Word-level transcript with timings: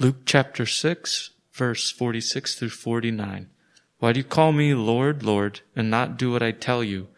Luke 0.00 0.22
chapter 0.24 0.64
6, 0.64 1.28
verse 1.52 1.90
46 1.90 2.54
through 2.54 2.70
49. 2.70 3.50
Why 3.98 4.12
do 4.14 4.18
you 4.18 4.24
call 4.24 4.50
me 4.50 4.72
Lord, 4.72 5.22
Lord, 5.22 5.60
and 5.76 5.90
not 5.90 6.16
do 6.16 6.32
what 6.32 6.42
I 6.42 6.52
tell 6.52 6.82
you? 6.82 7.08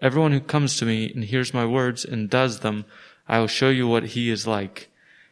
Everyone 0.00 0.32
who 0.32 0.40
comes 0.40 0.76
to 0.76 0.84
me 0.84 1.12
and 1.14 1.22
hears 1.22 1.54
my 1.54 1.64
words 1.64 2.04
and 2.04 2.28
does 2.28 2.58
them, 2.58 2.84
I 3.28 3.38
will 3.38 3.46
show 3.46 3.68
you 3.68 3.86
what 3.86 4.18
he 4.18 4.28
is 4.28 4.44
like. 4.44 4.90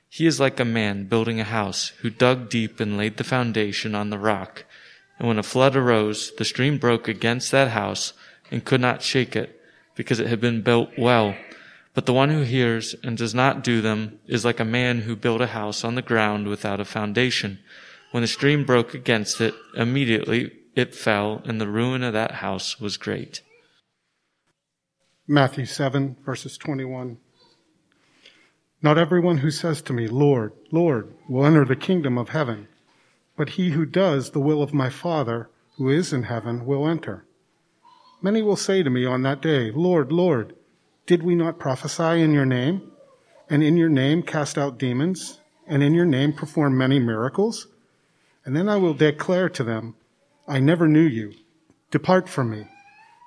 He 0.09 0.25
is 0.25 0.39
like 0.39 0.61
a 0.61 0.65
man 0.65 1.07
building 1.07 1.41
a 1.41 1.45
house 1.45 1.89
who 2.03 2.11
dug 2.11 2.49
deep 2.49 2.79
and 2.79 2.97
laid 2.97 3.17
the 3.17 3.25
foundation 3.25 3.97
on 3.97 4.11
the 4.11 4.17
rock. 4.19 4.65
And 5.19 5.27
when 5.27 5.41
a 5.41 5.43
flood 5.43 5.75
arose, 5.75 6.31
the 6.37 6.45
stream 6.45 6.79
broke 6.79 7.09
against 7.09 7.51
that 7.51 7.73
house 7.73 8.13
and 8.53 8.65
could 8.65 8.81
not 8.81 9.03
shake 9.03 9.35
it 9.35 9.61
because 9.97 10.21
it 10.21 10.29
had 10.29 10.41
been 10.41 10.63
built 10.63 10.91
well. 10.97 11.35
But 11.93 12.07
the 12.07 12.13
one 12.13 12.31
who 12.31 12.43
hears 12.43 12.95
and 13.03 13.17
does 13.17 13.35
not 13.35 13.65
do 13.65 13.81
them 13.81 14.21
is 14.27 14.45
like 14.45 14.61
a 14.61 14.65
man 14.65 15.01
who 15.01 15.17
built 15.17 15.41
a 15.41 15.49
house 15.49 15.83
on 15.85 15.97
the 15.97 16.03
ground 16.03 16.47
without 16.47 16.81
a 16.81 16.85
foundation. 16.85 17.59
When 18.13 18.23
the 18.23 18.29
stream 18.29 18.65
broke 18.65 18.95
against 18.95 19.41
it, 19.41 19.55
immediately 19.75 20.53
it 20.77 20.95
fell, 20.95 21.43
and 21.45 21.61
the 21.61 21.69
ruin 21.69 22.03
of 22.03 22.13
that 22.13 22.37
house 22.37 22.81
was 22.81 22.97
great. 22.97 23.43
Matthew 25.27 25.67
7, 25.67 26.17
verses 26.25 26.57
21. 26.59 27.19
Not 28.83 28.99
everyone 28.99 29.39
who 29.39 29.51
says 29.51 29.83
to 29.83 29.93
me, 29.93 30.09
Lord, 30.09 30.53
Lord, 30.71 31.13
will 31.29 31.45
enter 31.45 31.65
the 31.65 31.77
kingdom 31.77 32.17
of 32.17 32.31
heaven, 32.31 32.69
but 33.37 33.51
he 33.51 33.71
who 33.71 33.85
does 33.85 34.31
the 34.31 34.41
will 34.41 34.63
of 34.63 34.73
my 34.73 34.91
Father 34.91 35.51
who 35.77 35.89
is 35.89 36.13
in 36.13 36.25
heaven 36.25 36.65
will 36.65 36.89
enter. 36.89 37.25
Many 38.23 38.43
will 38.43 38.57
say 38.57 38.83
to 38.83 38.91
me 38.91 39.05
on 39.05 39.23
that 39.23 39.41
day, 39.41 39.71
Lord, 39.71 40.13
Lord, 40.13 40.55
did 41.11 41.25
we 41.25 41.35
not 41.35 41.59
prophesy 41.59 42.23
in 42.23 42.33
your 42.33 42.47
name? 42.47 42.89
And 43.49 43.65
in 43.65 43.77
your 43.77 43.89
name 43.89 44.23
cast 44.23 44.57
out 44.57 44.79
demons? 44.79 45.41
And 45.67 45.83
in 45.83 45.93
your 45.93 46.05
name 46.05 46.33
perform 46.33 46.79
many 46.79 47.01
miracles? 47.01 47.67
And 48.45 48.55
then 48.55 48.69
I 48.69 48.77
will 48.77 48.95
declare 48.95 49.49
to 49.49 49.65
them, 49.65 49.97
I 50.47 50.61
never 50.61 50.87
knew 50.87 51.03
you. 51.03 51.33
Depart 51.91 52.29
from 52.29 52.51
me, 52.51 52.69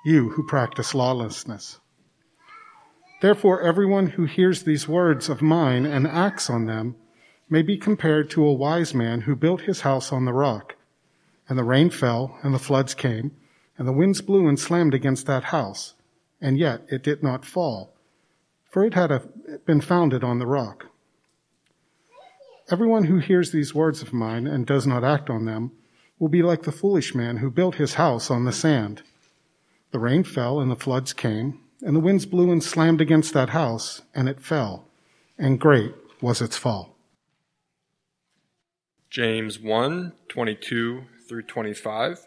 you 0.02 0.30
who 0.30 0.46
practice 0.46 0.94
lawlessness. 0.94 1.78
Therefore, 3.20 3.60
everyone 3.60 4.06
who 4.06 4.24
hears 4.24 4.62
these 4.62 4.88
words 4.88 5.28
of 5.28 5.42
mine 5.42 5.84
and 5.84 6.06
acts 6.06 6.48
on 6.48 6.64
them 6.64 6.96
may 7.50 7.60
be 7.60 7.76
compared 7.76 8.30
to 8.30 8.46
a 8.46 8.54
wise 8.54 8.94
man 8.94 9.20
who 9.20 9.36
built 9.36 9.60
his 9.60 9.82
house 9.82 10.10
on 10.10 10.24
the 10.24 10.32
rock. 10.32 10.76
And 11.50 11.58
the 11.58 11.64
rain 11.64 11.90
fell, 11.90 12.38
and 12.42 12.54
the 12.54 12.58
floods 12.58 12.94
came, 12.94 13.32
and 13.76 13.86
the 13.86 13.92
winds 13.92 14.22
blew 14.22 14.48
and 14.48 14.58
slammed 14.58 14.94
against 14.94 15.26
that 15.26 15.44
house, 15.44 15.92
and 16.44 16.58
yet 16.58 16.82
it 16.88 17.02
did 17.02 17.22
not 17.22 17.44
fall, 17.44 17.94
for 18.70 18.84
it 18.84 18.94
had 18.94 19.10
been 19.64 19.80
founded 19.80 20.22
on 20.22 20.38
the 20.38 20.46
rock. 20.46 20.86
Everyone 22.70 23.04
who 23.04 23.18
hears 23.18 23.50
these 23.50 23.74
words 23.74 24.02
of 24.02 24.12
mine 24.12 24.46
and 24.46 24.66
does 24.66 24.86
not 24.86 25.02
act 25.02 25.28
on 25.28 25.44
them 25.44 25.72
will 26.18 26.28
be 26.28 26.42
like 26.42 26.62
the 26.62 26.72
foolish 26.72 27.14
man 27.14 27.38
who 27.38 27.50
built 27.50 27.76
his 27.76 27.94
house 27.94 28.30
on 28.30 28.44
the 28.44 28.52
sand. 28.52 29.02
The 29.90 29.98
rain 29.98 30.22
fell, 30.22 30.60
and 30.60 30.70
the 30.70 30.76
floods 30.76 31.12
came 31.12 31.60
and 31.84 31.94
the 31.94 32.00
winds 32.00 32.24
blew 32.24 32.50
and 32.50 32.64
slammed 32.64 33.02
against 33.02 33.34
that 33.34 33.50
house, 33.50 34.00
and 34.14 34.26
it 34.26 34.40
fell, 34.40 34.86
and 35.38 35.60
great 35.60 35.92
was 36.22 36.40
its 36.40 36.56
fall. 36.56 36.96
James 39.10 39.60
1 39.60 40.12
22 40.28 41.04
through 41.28 41.42
25. 41.42 42.26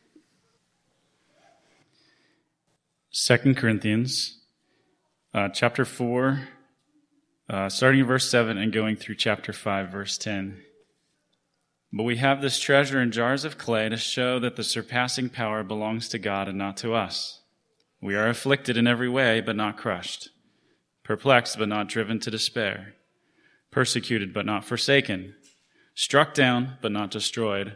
Second 3.13 3.57
Corinthians, 3.57 4.39
uh, 5.33 5.49
chapter 5.49 5.83
4, 5.83 6.47
uh, 7.49 7.67
starting 7.67 7.99
in 7.99 8.05
verse 8.05 8.29
7 8.29 8.57
and 8.57 8.71
going 8.71 8.95
through 8.95 9.15
chapter 9.15 9.51
5, 9.51 9.89
verse 9.89 10.17
10. 10.17 10.61
But 11.91 12.03
we 12.03 12.15
have 12.17 12.41
this 12.41 12.57
treasure 12.57 13.01
in 13.01 13.11
jars 13.11 13.43
of 13.43 13.57
clay 13.57 13.89
to 13.89 13.97
show 13.97 14.39
that 14.39 14.55
the 14.55 14.63
surpassing 14.63 15.27
power 15.27 15.61
belongs 15.61 16.07
to 16.07 16.19
God 16.19 16.47
and 16.47 16.57
not 16.57 16.77
to 16.77 16.93
us. 16.93 17.41
We 18.01 18.15
are 18.15 18.29
afflicted 18.29 18.77
in 18.77 18.87
every 18.87 19.09
way, 19.09 19.41
but 19.41 19.57
not 19.57 19.75
crushed, 19.75 20.29
perplexed, 21.03 21.59
but 21.59 21.67
not 21.67 21.89
driven 21.89 22.17
to 22.21 22.31
despair, 22.31 22.95
persecuted, 23.71 24.33
but 24.33 24.45
not 24.45 24.63
forsaken, 24.63 25.35
struck 25.95 26.33
down, 26.33 26.77
but 26.81 26.93
not 26.93 27.11
destroyed, 27.11 27.75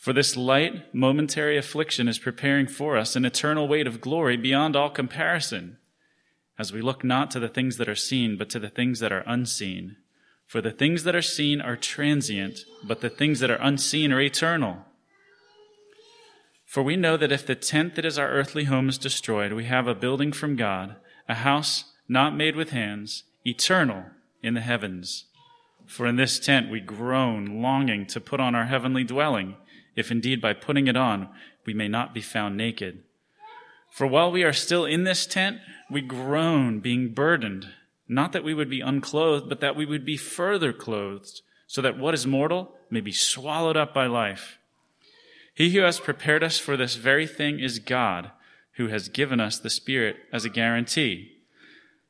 For 0.00 0.14
this 0.14 0.34
light, 0.34 0.94
momentary 0.94 1.58
affliction 1.58 2.08
is 2.08 2.18
preparing 2.18 2.66
for 2.66 2.96
us 2.96 3.16
an 3.16 3.26
eternal 3.26 3.68
weight 3.68 3.86
of 3.86 4.00
glory 4.00 4.38
beyond 4.38 4.74
all 4.74 4.88
comparison, 4.88 5.76
as 6.58 6.72
we 6.72 6.80
look 6.80 7.04
not 7.04 7.30
to 7.32 7.38
the 7.38 7.50
things 7.50 7.76
that 7.76 7.88
are 7.88 7.94
seen, 7.94 8.38
but 8.38 8.48
to 8.48 8.58
the 8.58 8.70
things 8.70 9.00
that 9.00 9.12
are 9.12 9.24
unseen. 9.26 9.96
For 10.46 10.62
the 10.62 10.70
things 10.70 11.04
that 11.04 11.14
are 11.14 11.20
seen 11.20 11.60
are 11.60 11.76
transient, 11.76 12.60
but 12.82 13.02
the 13.02 13.10
things 13.10 13.40
that 13.40 13.50
are 13.50 13.60
unseen 13.60 14.10
are 14.10 14.22
eternal. 14.22 14.86
For 16.64 16.82
we 16.82 16.96
know 16.96 17.18
that 17.18 17.30
if 17.30 17.44
the 17.44 17.54
tent 17.54 17.94
that 17.96 18.06
is 18.06 18.18
our 18.18 18.30
earthly 18.30 18.64
home 18.64 18.88
is 18.88 18.96
destroyed, 18.96 19.52
we 19.52 19.66
have 19.66 19.86
a 19.86 19.94
building 19.94 20.32
from 20.32 20.56
God, 20.56 20.96
a 21.28 21.34
house 21.34 21.92
not 22.08 22.34
made 22.34 22.56
with 22.56 22.70
hands, 22.70 23.24
eternal 23.46 24.06
in 24.42 24.54
the 24.54 24.62
heavens. 24.62 25.26
For 25.84 26.06
in 26.06 26.16
this 26.16 26.40
tent 26.40 26.70
we 26.70 26.80
groan, 26.80 27.60
longing 27.60 28.06
to 28.06 28.20
put 28.20 28.40
on 28.40 28.54
our 28.54 28.64
heavenly 28.64 29.04
dwelling, 29.04 29.56
if 29.96 30.10
indeed 30.10 30.40
by 30.40 30.52
putting 30.52 30.86
it 30.86 30.96
on 30.96 31.28
we 31.66 31.74
may 31.74 31.88
not 31.88 32.14
be 32.14 32.20
found 32.20 32.56
naked. 32.56 33.02
For 33.90 34.06
while 34.06 34.30
we 34.30 34.42
are 34.44 34.52
still 34.52 34.84
in 34.84 35.04
this 35.04 35.26
tent, 35.26 35.58
we 35.90 36.00
groan, 36.00 36.80
being 36.80 37.12
burdened, 37.12 37.68
not 38.08 38.32
that 38.32 38.44
we 38.44 38.54
would 38.54 38.70
be 38.70 38.80
unclothed, 38.80 39.48
but 39.48 39.60
that 39.60 39.76
we 39.76 39.86
would 39.86 40.04
be 40.04 40.16
further 40.16 40.72
clothed, 40.72 41.42
so 41.66 41.82
that 41.82 41.98
what 41.98 42.14
is 42.14 42.26
mortal 42.26 42.74
may 42.90 43.00
be 43.00 43.12
swallowed 43.12 43.76
up 43.76 43.92
by 43.92 44.06
life. 44.06 44.58
He 45.54 45.70
who 45.70 45.82
has 45.82 46.00
prepared 46.00 46.42
us 46.42 46.58
for 46.58 46.76
this 46.76 46.96
very 46.96 47.26
thing 47.26 47.60
is 47.60 47.78
God, 47.78 48.30
who 48.72 48.88
has 48.88 49.08
given 49.08 49.40
us 49.40 49.58
the 49.58 49.70
Spirit 49.70 50.16
as 50.32 50.44
a 50.44 50.50
guarantee. 50.50 51.32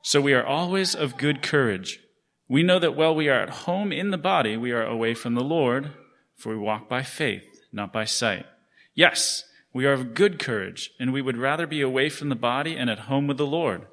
So 0.03 0.21
we 0.21 0.33
are 0.33 0.47
always 0.47 0.95
of 0.95 1.19
good 1.19 1.43
courage. 1.43 2.01
We 2.49 2.63
know 2.63 2.79
that 2.79 2.97
while 2.97 3.15
we 3.15 3.29
are 3.29 3.41
at 3.41 3.51
home 3.51 3.93
in 3.93 4.11
the 4.11 4.19
body, 4.19 4.57
we 4.57 4.73
are 4.73 4.85
away 4.85 5.15
from 5.15 5.35
the 5.35 5.45
Lord, 5.45 5.91
for 6.37 6.51
we 6.51 6.59
walk 6.59 6.89
by 6.89 7.03
faith, 7.03 7.45
not 7.73 7.93
by 7.93 8.05
sight. 8.05 8.47
Yes, 8.95 9.45
we 9.73 9.87
are 9.87 9.93
of 9.93 10.15
good 10.15 10.39
courage, 10.39 10.91
and 10.99 11.13
we 11.13 11.23
would 11.23 11.37
rather 11.37 11.67
be 11.67 11.81
away 11.81 12.09
from 12.09 12.29
the 12.29 12.35
body 12.35 12.77
and 12.77 12.91
at 12.91 13.01
home 13.01 13.27
with 13.27 13.37
the 13.37 13.47
Lord. 13.47 13.87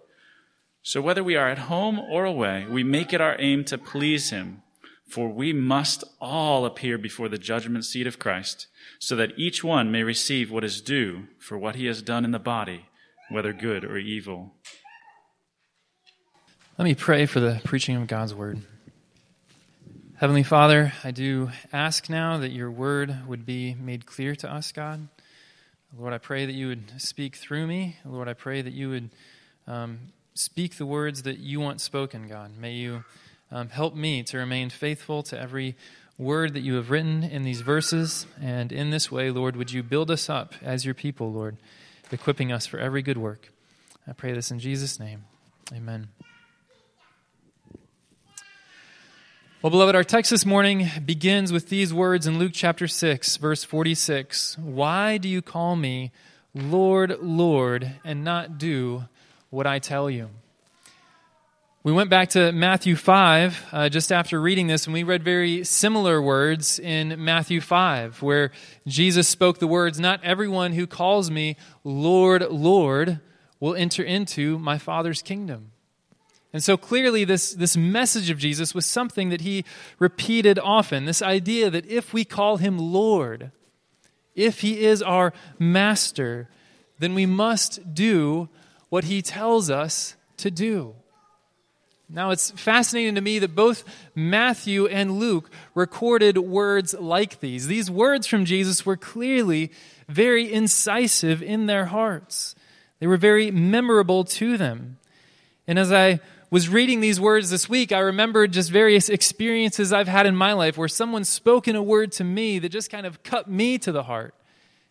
So 0.82 1.02
whether 1.02 1.24
we 1.24 1.36
are 1.36 1.50
at 1.50 1.60
home 1.60 2.00
or 2.00 2.26
away, 2.26 2.66
we 2.70 2.84
make 2.84 3.14
it 3.14 3.22
our 3.22 3.36
aim 3.40 3.64
to 3.66 3.78
please 3.78 4.30
Him, 4.30 4.64
for 5.08 5.30
we 5.30 5.54
must 5.54 6.04
all 6.20 6.66
appear 6.66 6.98
before 6.98 7.30
the 7.30 7.38
judgment 7.38 7.86
seat 7.86 8.08
of 8.08 8.20
Christ, 8.20 8.68
so 9.00 9.16
that 9.16 9.38
each 9.38 9.64
one 9.64 9.92
may 9.92 10.04
receive 10.04 10.52
what 10.52 10.64
is 10.64 10.82
due 10.82 11.28
for 11.40 11.58
what 11.58 11.76
he 11.76 11.86
has 11.86 12.02
done 12.02 12.26
in 12.26 12.32
the 12.32 12.40
body, 12.40 12.86
whether 13.30 13.54
good 13.54 13.86
or 13.86 13.98
evil. 13.98 14.54
Let 16.78 16.86
me 16.86 16.96
pray 16.96 17.26
for 17.26 17.40
the 17.40 17.62
preaching 17.64 17.96
of 17.96 18.08
God's 18.08 18.34
word. 18.34 18.62
Heavenly 20.19 20.42
Father, 20.42 20.94
I 21.04 21.12
do 21.12 21.52
ask 21.72 22.10
now 22.10 22.40
that 22.40 22.50
your 22.50 22.72
word 22.72 23.28
would 23.28 23.46
be 23.46 23.75
made 23.75 24.08
clear 24.08 24.36
to 24.38 24.52
us, 24.52 24.72
God. 24.72 25.10
Lord, 25.96 26.12
I 26.12 26.18
pray 26.18 26.48
that 26.48 26.54
you 26.54 26.69
would 26.69 27.00
speak 27.00 27.36
through 27.36 27.68
me. 27.68 27.98
Lord, 28.04 28.28
I 28.28 28.34
pray 28.34 28.64
that 28.64 28.74
you 28.74 28.90
would 28.90 29.10
um, 29.68 30.00
speak 30.34 30.78
the 30.78 30.88
words 30.88 31.22
that 31.22 31.38
you 31.38 31.60
want 31.60 31.81
spoken, 31.81 32.28
God. 32.28 32.58
May 32.58 32.74
you 32.74 33.04
um, 33.52 33.69
help 33.69 33.94
me 33.94 34.24
to 34.24 34.40
remain 34.40 34.72
faithful 34.72 35.22
to 35.22 35.40
every 35.40 35.75
word 36.18 36.56
that 36.56 36.62
you 36.62 36.74
have 36.78 36.90
written 36.90 37.22
in 37.22 37.44
these 37.44 37.62
verses. 37.62 38.25
And 38.42 38.72
in 38.72 38.90
this 38.90 39.12
way, 39.12 39.30
Lord, 39.30 39.56
would 39.56 39.72
you 39.72 39.84
build 39.84 40.10
us 40.10 40.31
up 40.31 40.56
as 40.64 40.84
your 40.84 40.96
people, 40.96 41.31
Lord, 41.31 41.58
equipping 42.12 42.52
us 42.52 42.66
for 42.66 42.80
every 42.80 43.04
good 43.04 43.19
work. 43.19 43.52
I 44.08 44.14
pray 44.14 44.34
this 44.34 44.50
in 44.50 44.58
Jesus' 44.58 45.00
name. 45.00 45.25
Amen. 45.72 46.08
Well, 49.63 49.71
beloved, 49.71 49.95
our 49.95 50.04
text 50.04 50.30
this 50.30 50.45
morning 50.45 50.88
begins 51.04 51.51
with 51.51 51.69
these 51.69 51.92
words 51.92 52.27
in 52.27 52.38
Luke 52.38 52.51
chapter 52.54 52.88
6, 52.88 53.38
verse 53.38 53.63
46. 53.63 54.56
Why 54.59 55.18
do 55.18 55.27
you 55.27 55.42
call 55.42 55.75
me 55.75 56.12
Lord, 56.54 57.18
Lord, 57.24 57.95
and 58.06 58.24
not 58.24 58.59
do 58.59 59.06
what 59.50 59.65
I 59.65 59.80
tell 59.80 60.12
you? 60.12 60.30
We 61.81 61.92
went 61.92 62.12
back 62.12 62.30
to 62.30 62.51
Matthew 62.51 62.95
5 62.95 63.65
uh, 63.71 63.89
just 63.89 64.12
after 64.12 64.39
reading 64.39 64.68
this, 64.68 64.86
and 64.86 64.94
we 64.94 65.01
read 65.01 65.24
very 65.24 65.63
similar 65.63 66.21
words 66.21 66.77
in 66.77 67.24
Matthew 67.25 67.59
5, 67.59 68.21
where 68.21 68.51
Jesus 68.86 69.27
spoke 69.27 69.57
the 69.57 69.65
words, 69.65 70.00
Not 70.00 70.24
everyone 70.24 70.74
who 70.74 70.86
calls 70.86 71.31
me 71.31 71.57
Lord, 71.83 72.44
Lord 72.51 73.21
will 73.59 73.74
enter 73.74 74.04
into 74.04 74.59
my 74.59 74.77
Father's 74.77 75.24
kingdom. 75.24 75.71
And 76.57 76.63
so 76.63 76.75
clearly, 76.75 77.24
this, 77.24 77.54
this 77.54 77.77
message 77.77 78.31
of 78.31 78.39
Jesus 78.39 78.74
was 78.74 78.88
something 78.88 79.30
that 79.30 79.42
he 79.42 79.63
repeated 80.00 80.57
often 80.57 81.06
this 81.06 81.21
idea 81.21 81.69
that 81.69 81.86
if 81.86 82.13
we 82.13 82.25
call 82.25 82.57
him 82.57 82.80
Lord, 82.80 83.51
if 84.33 84.62
he 84.62 84.83
is 84.83 85.04
our 85.04 85.33
master, 85.59 86.50
then 86.98 87.13
we 87.13 87.27
must 87.27 87.94
do 87.94 88.50
what 88.89 89.04
he 89.04 89.21
tells 89.21 89.69
us 89.69 90.15
to 90.38 90.50
do. 90.50 90.95
Now, 92.09 92.31
it's 92.31 92.50
fascinating 92.50 93.13
to 93.13 93.21
me 93.21 93.38
that 93.38 93.54
both 93.54 93.83
Matthew 94.15 94.88
and 94.88 95.19
Luke 95.19 95.51
recorded 95.75 96.39
words 96.39 96.95
like 96.95 97.39
these. 97.39 97.68
These 97.68 97.92
words 97.92 98.25
from 98.25 98.45
Jesus 98.45 98.83
were 98.83 98.98
clearly 98.98 99.71
very 100.09 100.51
incisive 100.51 101.44
in 101.44 101.68
their 101.68 101.86
hearts, 101.86 102.56
they 102.98 103.06
were 103.06 103.15
very 103.15 103.51
memorable 103.51 104.24
to 104.24 104.57
them. 104.57 104.98
And 105.68 105.77
as 105.77 105.92
I 105.92 106.21
was 106.50 106.70
reading 106.70 107.02
these 107.02 107.20
words 107.20 107.50
this 107.50 107.68
week, 107.68 107.92
I 107.92 108.00
remembered 108.00 108.54
just 108.54 108.72
various 108.72 109.10
experiences 109.10 109.92
I've 109.92 110.08
had 110.08 110.26
in 110.26 110.36
my 110.36 110.54
life 110.54 110.78
where 110.78 110.88
someone's 110.88 111.28
spoken 111.28 111.76
a 111.76 111.84
word 111.84 112.12
to 112.14 112.24
me 112.24 112.60
that 112.60 112.70
just 112.70 112.90
kind 112.90 113.06
of 113.06 113.22
cut 113.24 113.50
me 113.50 113.78
to 113.80 113.92
the 113.92 114.04
heart 114.04 114.34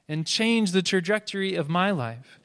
and 0.08 0.26
changed 0.26 0.72
the 0.72 0.82
trajectory 0.82 1.54
of 1.54 1.68
my 1.68 1.90
life. 1.92 2.38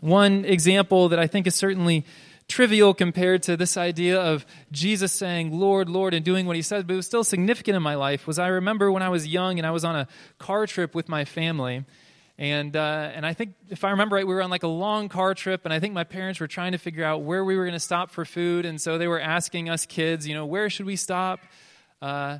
One 0.00 0.44
example 0.44 1.08
that 1.10 1.18
I 1.18 1.26
think 1.26 1.46
is 1.46 1.54
certainly 1.54 2.04
trivial 2.48 2.94
compared 2.94 3.44
to 3.44 3.56
this 3.56 3.76
idea 3.76 4.20
of 4.20 4.44
Jesus 4.72 5.12
saying, 5.12 5.56
Lord, 5.58 5.88
Lord, 5.88 6.12
and 6.12 6.24
doing 6.24 6.46
what 6.46 6.56
he 6.56 6.62
said, 6.62 6.86
but 6.86 6.94
it 6.94 6.96
was 6.96 7.06
still 7.06 7.22
significant 7.22 7.76
in 7.76 7.82
my 7.82 7.94
life, 7.94 8.26
was 8.26 8.40
I 8.40 8.48
remember 8.48 8.90
when 8.90 9.04
I 9.04 9.08
was 9.08 9.28
young 9.28 9.58
and 9.58 9.66
I 9.66 9.70
was 9.70 9.84
on 9.84 9.94
a 9.94 10.08
car 10.38 10.66
trip 10.66 10.94
with 10.94 11.08
my 11.08 11.24
family. 11.24 11.84
And, 12.40 12.74
uh, 12.74 13.10
and 13.14 13.26
I 13.26 13.34
think, 13.34 13.52
if 13.68 13.84
I 13.84 13.90
remember 13.90 14.16
right, 14.16 14.26
we 14.26 14.32
were 14.32 14.40
on 14.40 14.48
like 14.48 14.62
a 14.62 14.68
long 14.68 15.10
car 15.10 15.34
trip, 15.34 15.66
and 15.66 15.74
I 15.74 15.78
think 15.78 15.92
my 15.92 16.04
parents 16.04 16.40
were 16.40 16.48
trying 16.48 16.72
to 16.72 16.78
figure 16.78 17.04
out 17.04 17.20
where 17.20 17.44
we 17.44 17.54
were 17.54 17.64
going 17.64 17.74
to 17.74 17.78
stop 17.78 18.10
for 18.10 18.24
food. 18.24 18.64
And 18.64 18.80
so 18.80 18.96
they 18.96 19.06
were 19.06 19.20
asking 19.20 19.68
us 19.68 19.84
kids, 19.84 20.26
you 20.26 20.34
know, 20.34 20.46
where 20.46 20.70
should 20.70 20.86
we 20.86 20.96
stop? 20.96 21.40
Uh, 22.00 22.38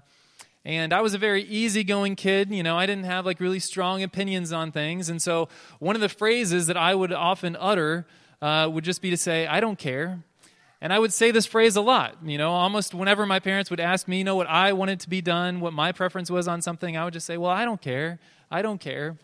and 0.64 0.94
I 0.94 1.02
was 1.02 1.12
a 1.12 1.18
very 1.18 1.42
easygoing 1.42 2.16
kid. 2.16 2.50
You 2.50 2.62
know, 2.62 2.78
I 2.78 2.86
didn't 2.86 3.04
have 3.04 3.26
like 3.26 3.40
really 3.40 3.58
strong 3.58 4.02
opinions 4.02 4.54
on 4.54 4.72
things. 4.72 5.10
And 5.10 5.20
so 5.20 5.50
one 5.80 5.96
of 5.96 6.00
the 6.00 6.08
phrases 6.08 6.66
that 6.68 6.78
I 6.78 6.94
would 6.94 7.12
often 7.12 7.54
utter 7.60 8.06
uh, 8.40 8.70
would 8.72 8.84
just 8.84 9.02
be 9.02 9.10
to 9.10 9.18
say, 9.18 9.46
I 9.46 9.60
don't 9.60 9.78
care. 9.78 10.24
And 10.80 10.94
I 10.94 10.98
would 10.98 11.12
say 11.12 11.30
this 11.30 11.44
phrase 11.44 11.76
a 11.76 11.82
lot, 11.82 12.16
you 12.24 12.38
know, 12.38 12.52
almost 12.52 12.94
whenever 12.94 13.26
my 13.26 13.38
parents 13.38 13.68
would 13.68 13.80
ask 13.80 14.08
me, 14.08 14.18
you 14.18 14.24
know, 14.24 14.36
what 14.36 14.46
I 14.46 14.72
wanted 14.72 15.00
to 15.00 15.10
be 15.10 15.20
done, 15.20 15.60
what 15.60 15.74
my 15.74 15.92
preference 15.92 16.30
was 16.30 16.48
on 16.48 16.62
something, 16.62 16.96
I 16.96 17.04
would 17.04 17.12
just 17.12 17.26
say, 17.26 17.36
well, 17.36 17.50
I 17.50 17.66
don't 17.66 17.82
care. 17.82 18.18
I 18.50 18.62
don't 18.62 18.80
care. 18.80 19.18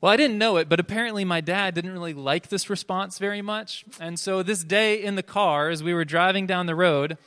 Well, 0.00 0.12
I 0.12 0.16
didn't 0.16 0.38
know 0.38 0.58
it, 0.58 0.68
but 0.68 0.78
apparently 0.78 1.24
my 1.24 1.40
dad 1.40 1.74
didn't 1.74 1.92
really 1.92 2.14
like 2.14 2.48
this 2.48 2.70
response 2.70 3.18
very 3.18 3.42
much. 3.42 3.84
And 3.98 4.18
so 4.18 4.44
this 4.44 4.62
day 4.62 5.02
in 5.02 5.16
the 5.16 5.24
car, 5.24 5.70
as 5.70 5.82
we 5.82 5.92
were 5.92 6.04
driving 6.04 6.46
down 6.46 6.66
the 6.66 6.76
road, 6.76 7.18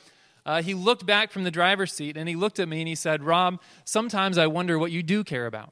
uh, 0.46 0.62
he 0.62 0.72
looked 0.72 1.04
back 1.04 1.30
from 1.30 1.44
the 1.44 1.50
driver's 1.50 1.92
seat 1.92 2.16
and 2.16 2.28
he 2.30 2.34
looked 2.34 2.58
at 2.58 2.68
me 2.68 2.80
and 2.80 2.88
he 2.88 2.94
said, 2.94 3.22
Rob, 3.22 3.60
sometimes 3.84 4.38
I 4.38 4.46
wonder 4.46 4.78
what 4.78 4.90
you 4.90 5.02
do 5.02 5.22
care 5.22 5.46
about. 5.46 5.70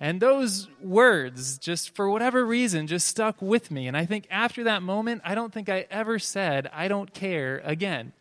And 0.00 0.22
those 0.22 0.68
words, 0.80 1.58
just 1.58 1.94
for 1.94 2.08
whatever 2.08 2.46
reason, 2.46 2.86
just 2.86 3.06
stuck 3.06 3.42
with 3.42 3.70
me. 3.70 3.86
And 3.86 3.94
I 3.94 4.06
think 4.06 4.26
after 4.30 4.64
that 4.64 4.82
moment, 4.82 5.20
I 5.22 5.34
don't 5.34 5.52
think 5.52 5.68
I 5.68 5.86
ever 5.90 6.18
said, 6.18 6.70
I 6.72 6.88
don't 6.88 7.12
care 7.12 7.60
again. 7.62 8.14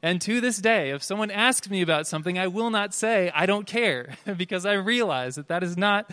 And 0.00 0.20
to 0.20 0.40
this 0.40 0.58
day, 0.58 0.90
if 0.90 1.02
someone 1.02 1.32
asks 1.32 1.68
me 1.68 1.82
about 1.82 2.06
something, 2.06 2.38
I 2.38 2.46
will 2.46 2.70
not 2.70 2.94
say, 2.94 3.32
I 3.34 3.46
don't 3.46 3.66
care, 3.66 4.14
because 4.36 4.64
I 4.64 4.74
realize 4.74 5.34
that 5.34 5.48
that 5.48 5.64
is 5.64 5.76
not 5.76 6.08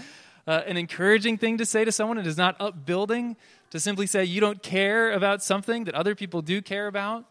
uh, 0.48 0.62
an 0.66 0.78
encouraging 0.78 1.38
thing 1.38 1.58
to 1.58 1.66
say 1.66 1.86
to 1.86 1.92
someone. 1.92 2.18
It 2.18 2.28
is 2.28 2.38
not 2.38 2.56
upbuilding 2.60 3.36
to 3.72 3.80
simply 3.80 4.08
say 4.08 4.26
you 4.26 4.42
don't 4.42 4.62
care 4.62 5.12
about 5.12 5.44
something 5.44 5.86
that 5.86 5.96
other 5.96 6.16
people 6.16 6.42
do 6.42 6.62
care 6.62 6.88
about. 6.88 7.26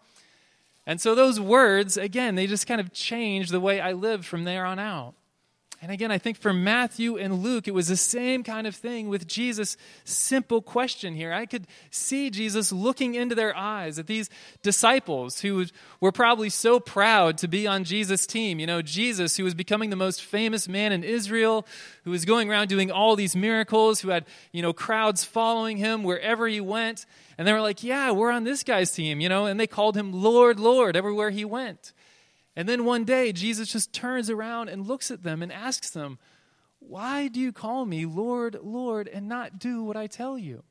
And 0.87 1.01
so 1.01 1.15
those 1.15 1.39
words, 1.39 1.97
again, 1.97 2.35
they 2.35 2.47
just 2.47 2.67
kind 2.67 2.81
of 2.81 2.93
change 2.93 3.51
the 3.51 3.61
way 3.61 3.81
I 3.81 3.93
live 3.93 4.27
from 4.27 4.45
there 4.45 4.65
on 4.65 4.79
out. 4.79 5.15
And 5.83 5.91
again, 5.91 6.13
I 6.13 6.19
think 6.19 6.37
for 6.37 6.53
Matthew 6.53 7.19
and 7.19 7.43
Luke, 7.43 7.67
it 7.67 7.75
was 7.75 7.89
the 7.89 7.97
same 7.97 8.45
kind 8.45 8.69
of 8.69 8.77
thing 8.77 9.09
with 9.09 9.27
Jesus' 9.27 9.77
simple 10.05 10.63
question 10.63 11.13
here. 11.13 11.33
I 11.33 11.45
could 11.45 11.67
see 11.91 12.31
Jesus 12.31 12.71
looking 12.71 13.17
into 13.17 13.35
their 13.35 13.55
eyes 13.57 13.99
at 13.99 14.07
these 14.07 14.31
disciples 14.63 15.41
who 15.41 15.67
were 16.01 16.13
probably 16.13 16.51
so 16.51 16.79
proud 16.79 17.37
to 17.39 17.49
be 17.49 17.67
on 17.67 17.83
Jesus' 17.83 18.29
team. 18.29 18.61
You 18.61 18.67
know, 18.69 18.81
Jesus, 18.81 19.37
who 19.37 19.43
was 19.43 19.55
becoming 19.55 19.91
the 19.91 19.97
most 19.97 20.23
famous 20.23 20.69
man 20.69 20.93
in 20.93 21.03
Israel, 21.03 21.67
who 22.05 22.13
was 22.13 22.25
going 22.25 22.49
around 22.49 22.69
doing 22.69 22.93
all 22.93 23.17
these 23.17 23.35
miracles, 23.35 24.03
who 24.03 24.11
had, 24.11 24.25
you 24.53 24.63
know, 24.63 24.73
crowds 24.73 25.25
following 25.25 25.79
him 25.79 26.05
wherever 26.05 26.47
he 26.47 26.61
went. 26.61 27.07
And 27.37 27.49
they 27.49 27.53
were 27.53 27.61
like, 27.61 27.83
yeah, 27.83 28.13
we're 28.13 28.31
on 28.31 28.45
this 28.45 28.63
guy's 28.63 28.93
team, 28.93 29.21
you 29.21 29.29
know, 29.29 29.47
and 29.47 29.59
they 29.59 29.67
called 29.67 29.97
him 29.97 30.13
Lord, 30.13 30.61
Lord 30.61 30.97
everywhere 30.97 31.31
he 31.31 31.45
went. 31.45 31.93
And 32.55 32.69
then 32.69 32.85
one 32.85 33.05
day, 33.05 33.33
Jesus 33.33 33.73
just 33.73 33.93
turns 33.93 34.29
around 34.29 34.69
and 34.69 34.87
looks 34.87 35.11
at 35.11 35.23
them 35.23 35.43
and 35.43 35.53
asks 35.53 35.91
them, 35.91 36.19
Why 36.81 37.29
do 37.29 37.41
you 37.41 37.53
call 37.53 37.87
me 37.87 38.05
Lord, 38.05 38.59
Lord, 38.63 39.09
and 39.09 39.29
not 39.29 39.59
do 39.59 39.83
what 39.83 39.97
I 39.97 40.07
tell 40.07 40.37
you? 40.37 40.63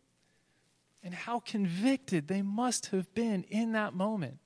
And 1.03 1.13
how 1.13 1.39
convicted 1.39 2.27
they 2.27 2.43
must 2.43 2.87
have 2.87 3.11
been 3.15 3.43
in 3.49 3.71
that 3.71 3.95
moment 3.95 4.37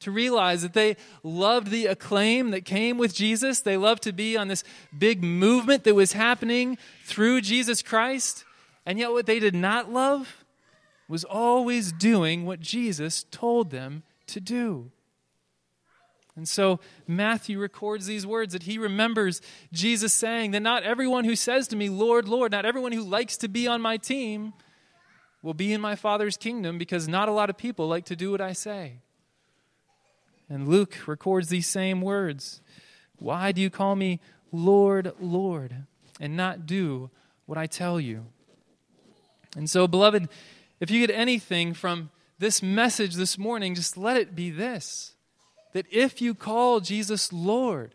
to 0.00 0.10
realize 0.10 0.62
that 0.62 0.72
they 0.74 0.96
loved 1.22 1.70
the 1.70 1.86
acclaim 1.86 2.50
that 2.50 2.64
came 2.64 2.98
with 2.98 3.14
Jesus. 3.14 3.60
They 3.60 3.76
loved 3.76 4.02
to 4.02 4.12
be 4.12 4.36
on 4.36 4.48
this 4.48 4.64
big 4.98 5.22
movement 5.22 5.84
that 5.84 5.94
was 5.94 6.12
happening 6.12 6.76
through 7.04 7.42
Jesus 7.42 7.82
Christ. 7.82 8.44
And 8.84 8.98
yet, 8.98 9.12
what 9.12 9.26
they 9.26 9.38
did 9.38 9.54
not 9.54 9.92
love 9.92 10.44
was 11.08 11.24
always 11.24 11.92
doing 11.92 12.46
what 12.46 12.60
Jesus 12.60 13.24
told 13.30 13.70
them 13.70 14.02
to 14.26 14.40
do. 14.40 14.90
And 16.36 16.48
so 16.48 16.80
Matthew 17.06 17.58
records 17.58 18.06
these 18.06 18.26
words 18.26 18.52
that 18.52 18.62
he 18.62 18.78
remembers 18.78 19.42
Jesus 19.72 20.14
saying 20.14 20.52
that 20.52 20.60
not 20.60 20.84
everyone 20.84 21.24
who 21.24 21.36
says 21.36 21.68
to 21.68 21.76
me, 21.76 21.88
Lord, 21.88 22.28
Lord, 22.28 22.52
not 22.52 22.64
everyone 22.64 22.92
who 22.92 23.02
likes 23.02 23.36
to 23.38 23.48
be 23.48 23.66
on 23.66 23.80
my 23.80 23.96
team 23.96 24.52
will 25.42 25.54
be 25.54 25.72
in 25.72 25.80
my 25.80 25.96
Father's 25.96 26.36
kingdom 26.36 26.78
because 26.78 27.08
not 27.08 27.28
a 27.28 27.32
lot 27.32 27.50
of 27.50 27.56
people 27.56 27.88
like 27.88 28.04
to 28.06 28.16
do 28.16 28.30
what 28.30 28.40
I 28.40 28.52
say. 28.52 29.00
And 30.48 30.68
Luke 30.68 31.06
records 31.06 31.48
these 31.48 31.68
same 31.68 32.00
words 32.00 32.60
Why 33.18 33.52
do 33.52 33.60
you 33.60 33.70
call 33.70 33.96
me 33.96 34.20
Lord, 34.52 35.12
Lord, 35.20 35.84
and 36.20 36.36
not 36.36 36.66
do 36.66 37.10
what 37.46 37.58
I 37.58 37.66
tell 37.66 38.00
you? 38.00 38.26
And 39.56 39.68
so, 39.68 39.88
beloved, 39.88 40.28
if 40.80 40.90
you 40.90 41.06
get 41.06 41.14
anything 41.14 41.74
from 41.74 42.10
this 42.38 42.62
message 42.62 43.14
this 43.14 43.36
morning, 43.36 43.74
just 43.74 43.96
let 43.96 44.16
it 44.16 44.34
be 44.34 44.50
this 44.50 45.14
that 45.72 45.86
if 45.90 46.20
you 46.20 46.34
call 46.34 46.80
Jesus 46.80 47.32
Lord, 47.32 47.94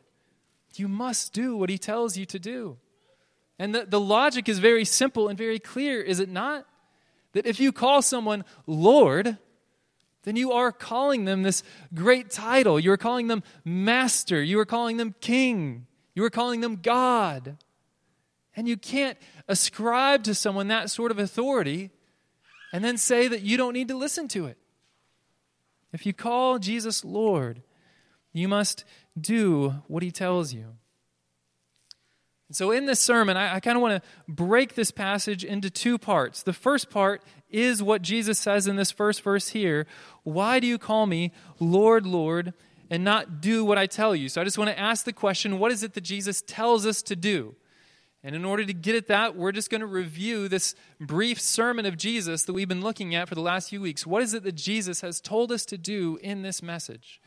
you 0.76 0.88
must 0.88 1.34
do 1.34 1.56
what 1.56 1.70
he 1.70 1.78
tells 1.78 2.18
you 2.18 2.26
to 2.26 2.40
do. 2.40 2.78
And 3.58 3.74
the, 3.74 3.86
the 3.86 4.00
logic 4.00 4.50
is 4.50 4.60
very 4.60 4.86
simple 4.86 5.28
and 5.28 5.38
very 5.38 5.60
clear, 5.60 6.02
is 6.02 6.20
it 6.20 6.30
not? 6.30 6.66
That 7.34 7.46
if 7.46 7.60
you 7.60 7.72
call 7.72 8.02
someone 8.02 8.44
Lord, 8.66 9.38
then 10.24 10.36
you 10.36 10.52
are 10.52 10.72
calling 10.72 11.26
them 11.26 11.44
this 11.44 11.64
great 11.94 12.30
title. 12.30 12.80
You 12.80 12.92
are 12.92 12.98
calling 12.98 13.28
them 13.28 13.44
master. 13.64 14.42
You 14.42 14.60
are 14.60 14.66
calling 14.66 14.98
them 14.98 15.16
king. 15.22 15.86
You 16.14 16.24
are 16.26 16.30
calling 16.30 16.62
them 16.62 16.80
God. 16.82 17.58
And 18.56 18.68
you 18.68 18.78
can't 18.78 19.18
ascribe 19.48 20.24
to 20.24 20.34
someone 20.34 20.70
that 20.70 20.90
sort 20.90 21.12
of 21.12 21.20
authority 21.20 21.92
and 22.74 22.84
then 22.84 22.98
say 22.98 23.28
that 23.28 23.42
you 23.42 23.58
don't 23.58 23.74
need 23.74 23.90
to 23.90 23.98
listen 23.98 24.28
to 24.30 24.48
it. 24.48 24.58
If 25.94 26.06
you 26.06 26.14
call 26.14 26.60
Jesus 26.60 27.06
Lord, 27.06 27.62
you 28.34 28.48
must 28.48 28.84
do 29.20 29.76
what 29.88 30.04
he 30.04 30.12
tells 30.12 30.54
you. 30.54 30.76
And 32.48 32.56
So, 32.56 32.72
in 32.72 32.86
this 32.86 33.00
sermon, 33.00 33.38
I, 33.38 33.56
I 33.56 33.60
kind 33.60 33.76
of 33.76 33.82
want 33.82 34.04
to 34.04 34.10
break 34.28 34.76
this 34.76 34.92
passage 34.92 35.44
into 35.44 35.70
two 35.70 35.98
parts. 35.98 36.44
The 36.44 36.54
first 36.54 36.90
part 36.90 37.24
is 37.50 37.82
what 37.82 38.02
Jesus 38.02 38.38
says 38.38 38.68
in 38.68 38.76
this 38.76 38.92
first 38.92 39.22
verse 39.22 39.50
here 39.50 39.88
Why 40.24 40.60
do 40.60 40.68
you 40.68 40.78
call 40.78 41.08
me 41.08 41.32
Lord, 41.60 42.06
Lord, 42.06 42.54
and 42.90 43.04
not 43.04 43.42
do 43.42 43.66
what 43.66 43.78
I 43.78 43.88
tell 43.88 44.16
you? 44.16 44.30
So, 44.30 44.42
I 44.42 44.44
just 44.44 44.58
want 44.58 44.70
to 44.70 44.80
ask 44.80 45.06
the 45.06 45.14
question 45.14 45.58
what 45.58 45.72
is 45.72 45.82
it 45.82 45.94
that 45.94 46.02
Jesus 46.02 46.44
tells 46.46 46.86
us 46.86 47.02
to 47.04 47.16
do? 47.16 47.56
And 48.26 48.36
in 48.36 48.44
order 48.44 48.66
to 48.66 48.74
get 48.74 48.96
at 48.96 49.06
that, 49.10 49.36
we're 49.36 49.52
just 49.52 49.70
going 49.70 49.82
to 49.82 49.88
review 49.88 50.48
this 50.48 50.74
brief 51.00 51.40
sermon 51.40 51.86
of 51.86 51.96
Jesus 51.96 52.42
that 52.46 52.54
we've 52.54 52.68
been 52.68 52.82
looking 52.82 53.14
at 53.14 53.30
for 53.30 53.36
the 53.36 53.42
last 53.42 53.70
few 53.70 53.80
weeks. 53.80 54.04
What 54.04 54.24
is 54.24 54.34
it 54.34 54.42
that 54.46 54.56
Jesus 54.56 55.02
has 55.02 55.22
told 55.22 55.52
us 55.52 55.64
to 55.66 55.78
do 55.78 56.18
in 56.24 56.42
this 56.42 56.64
message? 56.64 57.22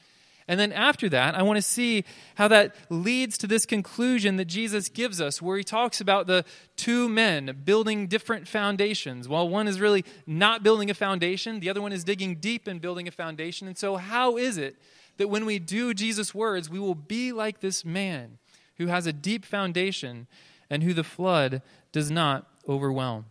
And 0.49 0.59
then 0.59 0.73
after 0.73 1.09
that, 1.11 1.37
I 1.37 1.43
want 1.45 1.57
to 1.57 1.63
see 1.63 2.03
how 2.35 2.49
that 2.49 2.75
leads 2.91 3.39
to 3.39 3.47
this 3.47 3.65
conclusion 3.65 4.39
that 4.39 4.47
Jesus 4.47 4.89
gives 4.89 5.21
us, 5.21 5.41
where 5.41 5.57
he 5.57 5.63
talks 5.63 6.01
about 6.01 6.27
the 6.27 6.45
two 6.75 7.09
men 7.09 7.63
building 7.65 8.09
different 8.09 8.49
foundations. 8.49 9.29
While 9.29 9.49
one 9.49 9.69
is 9.69 9.79
really 9.79 10.05
not 10.27 10.65
building 10.65 10.91
a 10.91 10.95
foundation, 10.95 11.61
the 11.61 11.71
other 11.71 11.83
one 11.83 11.93
is 11.93 12.03
digging 12.03 12.37
deep 12.37 12.67
and 12.67 12.81
building 12.81 13.07
a 13.07 13.13
foundation. 13.13 13.69
And 13.69 13.79
so, 13.79 13.99
how 13.99 14.37
is 14.37 14.59
it 14.59 14.75
that 15.19 15.29
when 15.29 15.47
we 15.47 15.61
do 15.61 15.95
Jesus' 15.95 16.35
words, 16.35 16.69
we 16.69 16.81
will 16.81 16.97
be 16.97 17.31
like 17.31 17.61
this 17.61 17.85
man 17.85 18.39
who 18.79 18.89
has 18.89 19.07
a 19.07 19.13
deep 19.13 19.45
foundation 19.45 20.27
and 20.71 20.83
who 20.83 20.95
the 20.95 21.05
flood 21.05 21.63
does 21.93 22.11
not 22.11 22.47
overwhelm? 22.69 23.27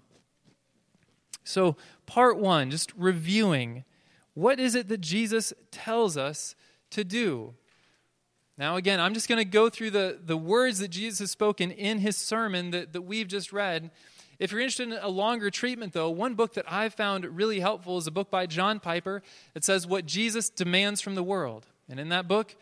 So, 1.43 1.77
part 2.05 2.37
one, 2.37 2.69
just 2.69 2.91
reviewing 2.97 3.85
what 4.33 4.59
is 4.59 4.75
it 4.75 4.87
that 4.89 5.01
Jesus 5.01 5.53
tells 5.71 6.17
us 6.17 6.55
to 6.91 7.03
do. 7.03 7.53
Now, 8.57 8.75
again, 8.75 8.99
I'm 8.99 9.13
just 9.13 9.29
going 9.29 9.39
to 9.39 9.45
go 9.45 9.69
through 9.69 9.91
the, 9.91 10.19
the 10.23 10.37
words 10.37 10.79
that 10.79 10.89
Jesus 10.89 11.19
has 11.19 11.31
spoken 11.31 11.71
in 11.71 11.99
his 11.99 12.17
sermon 12.17 12.71
that, 12.71 12.93
that 12.93 13.03
we've 13.03 13.27
just 13.27 13.53
read. 13.53 13.91
If 14.39 14.51
you're 14.51 14.61
interested 14.61 14.91
in 14.91 14.99
a 15.01 15.07
longer 15.07 15.49
treatment, 15.49 15.93
though, 15.93 16.09
one 16.09 16.35
book 16.35 16.53
that 16.55 16.71
I've 16.71 16.93
found 16.93 17.25
really 17.25 17.59
helpful 17.59 17.97
is 17.97 18.07
a 18.07 18.11
book 18.11 18.29
by 18.29 18.45
John 18.45 18.79
Piper 18.79 19.21
that 19.53 19.63
says 19.63 19.87
what 19.87 20.05
Jesus 20.05 20.49
demands 20.49 21.01
from 21.01 21.15
the 21.15 21.23
world. 21.23 21.65
And 21.89 21.99
in 21.99 22.09
that 22.09 22.27
book, 22.27 22.55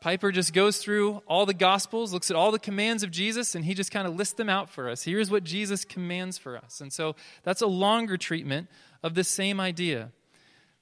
Piper 0.00 0.32
just 0.32 0.54
goes 0.54 0.78
through 0.78 1.22
all 1.26 1.44
the 1.44 1.52
Gospels, 1.52 2.12
looks 2.12 2.30
at 2.30 2.36
all 2.36 2.50
the 2.50 2.58
commands 2.58 3.02
of 3.02 3.10
Jesus, 3.10 3.54
and 3.54 3.66
he 3.66 3.74
just 3.74 3.90
kind 3.90 4.08
of 4.08 4.16
lists 4.16 4.34
them 4.34 4.48
out 4.48 4.70
for 4.70 4.88
us. 4.88 5.02
Here's 5.02 5.30
what 5.30 5.44
Jesus 5.44 5.84
commands 5.84 6.38
for 6.38 6.56
us. 6.56 6.80
And 6.80 6.90
so 6.90 7.16
that's 7.42 7.60
a 7.60 7.66
longer 7.66 8.16
treatment 8.16 8.68
of 9.02 9.14
the 9.14 9.24
same 9.24 9.60
idea. 9.60 10.10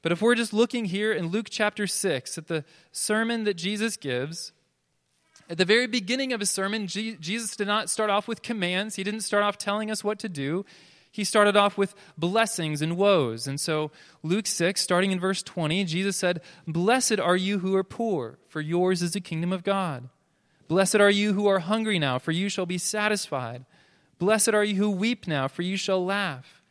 But 0.03 0.13
if 0.13 0.23
we're 0.23 0.37
just 0.37 0.53
looking 0.53 0.85
here 0.85 1.13
in 1.13 1.27
Luke 1.27 1.49
chapter 1.51 1.89
6 1.89 2.39
at 2.39 2.47
the 2.47 2.65
sermon 2.93 3.43
that 3.43 3.55
Jesus 3.55 3.97
gives, 3.97 4.53
at 5.51 5.59
the 5.59 5.65
very 5.65 5.89
beginning 5.89 6.33
of 6.33 6.39
his 6.39 6.51
sermon, 6.51 6.87
Jesus 6.87 7.57
did 7.57 7.67
not 7.67 7.91
start 7.91 8.11
off 8.11 8.29
with 8.29 8.43
commands. 8.43 8.95
He 8.95 9.03
didn't 9.03 9.23
start 9.23 9.43
off 9.43 9.59
telling 9.59 9.91
us 9.91 10.05
what 10.05 10.21
to 10.21 10.29
do. 10.29 10.65
He 11.11 11.25
started 11.25 11.57
off 11.57 11.79
with 11.79 11.95
blessings 12.17 12.83
and 12.83 12.97
woes. 12.97 13.47
And 13.47 13.61
so, 13.61 13.91
Luke 14.23 14.47
6, 14.47 14.81
starting 14.81 15.11
in 15.11 15.21
verse 15.21 15.43
20, 15.43 15.85
Jesus 15.85 16.17
said, 16.17 16.41
Blessed 16.67 17.19
are 17.19 17.37
you 17.37 17.61
who 17.61 17.75
are 17.75 17.85
poor, 17.85 18.39
for 18.49 18.61
yours 18.61 19.03
is 19.03 19.13
the 19.13 19.21
kingdom 19.21 19.53
of 19.53 19.65
God. 19.65 20.09
Blessed 20.69 20.97
are 20.97 21.11
you 21.11 21.33
who 21.33 21.47
are 21.47 21.61
hungry 21.61 21.99
now, 21.99 22.19
for 22.19 22.33
you 22.33 22.49
shall 22.49 22.67
be 22.67 22.79
satisfied. 22.79 23.65
Blessed 24.19 24.51
are 24.51 24.65
you 24.65 24.77
who 24.77 24.91
weep 24.91 25.27
now, 25.27 25.49
for 25.49 25.63
you 25.63 25.77
shall 25.77 26.05
laugh. 26.05 26.63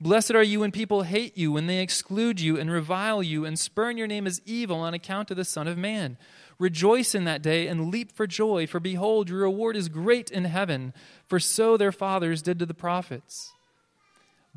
Blessed 0.00 0.32
are 0.32 0.44
you 0.44 0.60
when 0.60 0.70
people 0.70 1.02
hate 1.02 1.36
you, 1.36 1.50
when 1.50 1.66
they 1.66 1.80
exclude 1.80 2.40
you 2.40 2.56
and 2.56 2.70
revile 2.70 3.20
you 3.20 3.44
and 3.44 3.58
spurn 3.58 3.96
your 3.96 4.06
name 4.06 4.28
as 4.28 4.40
evil 4.44 4.78
on 4.78 4.94
account 4.94 5.30
of 5.32 5.36
the 5.36 5.44
Son 5.44 5.66
of 5.66 5.76
Man. 5.76 6.16
Rejoice 6.58 7.16
in 7.16 7.24
that 7.24 7.42
day 7.42 7.66
and 7.66 7.90
leap 7.90 8.12
for 8.12 8.26
joy, 8.26 8.66
for 8.66 8.78
behold, 8.78 9.28
your 9.28 9.40
reward 9.40 9.76
is 9.76 9.88
great 9.88 10.30
in 10.30 10.44
heaven, 10.44 10.92
for 11.26 11.40
so 11.40 11.76
their 11.76 11.90
fathers 11.90 12.42
did 12.42 12.58
to 12.60 12.66
the 12.66 12.74
prophets. 12.74 13.54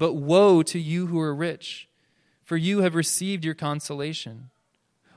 But 0.02 0.16
woe 0.16 0.64
to 0.64 0.80
you 0.80 1.06
who 1.06 1.20
are 1.20 1.36
rich, 1.36 1.88
for 2.42 2.58
you 2.58 2.80
have 2.82 2.96
received 2.96 3.46
your 3.46 3.54
consolation. 3.54 4.50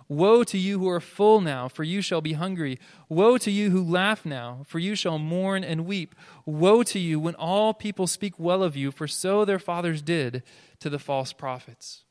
Woe 0.08 0.44
to 0.44 0.58
you 0.58 0.78
who 0.78 0.90
are 0.90 1.00
full 1.00 1.40
now, 1.40 1.68
for 1.68 1.84
you 1.84 2.02
shall 2.02 2.20
be 2.20 2.34
hungry. 2.34 2.78
Woe 3.08 3.38
to 3.38 3.50
you 3.50 3.70
who 3.70 3.82
laugh 3.82 4.26
now, 4.26 4.60
for 4.66 4.78
you 4.78 4.94
shall 4.94 5.18
mourn 5.18 5.64
and 5.64 5.86
weep. 5.86 6.14
Woe 6.44 6.82
to 6.82 6.98
you 6.98 7.18
when 7.18 7.34
all 7.36 7.72
people 7.72 8.06
speak 8.06 8.38
well 8.38 8.62
of 8.62 8.76
you, 8.76 8.90
for 8.90 9.08
so 9.08 9.46
their 9.46 9.58
fathers 9.58 10.02
did 10.02 10.42
to 10.80 10.90
the 10.90 10.98
false 10.98 11.32
prophets. 11.32 12.04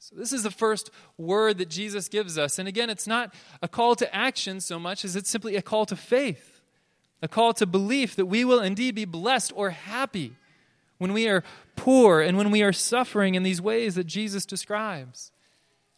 So, 0.00 0.16
this 0.16 0.34
is 0.34 0.42
the 0.42 0.50
first 0.50 0.90
word 1.16 1.56
that 1.56 1.70
Jesus 1.70 2.10
gives 2.10 2.36
us. 2.36 2.58
And 2.58 2.68
again, 2.68 2.90
it's 2.90 3.06
not 3.06 3.32
a 3.62 3.68
call 3.68 3.94
to 3.96 4.14
action 4.14 4.60
so 4.60 4.78
much 4.78 5.02
as 5.02 5.16
it's 5.16 5.30
simply 5.30 5.56
a 5.56 5.62
call 5.62 5.86
to 5.86 5.96
faith, 5.96 6.60
a 7.22 7.28
call 7.28 7.54
to 7.54 7.64
belief 7.64 8.16
that 8.16 8.26
we 8.26 8.44
will 8.44 8.60
indeed 8.60 8.94
be 8.94 9.06
blessed 9.06 9.50
or 9.56 9.70
happy 9.70 10.36
when 11.00 11.14
we 11.14 11.26
are 11.26 11.42
poor 11.76 12.20
and 12.20 12.36
when 12.36 12.50
we 12.50 12.62
are 12.62 12.74
suffering 12.74 13.34
in 13.34 13.42
these 13.42 13.60
ways 13.60 13.94
that 13.94 14.06
Jesus 14.06 14.44
describes 14.44 15.32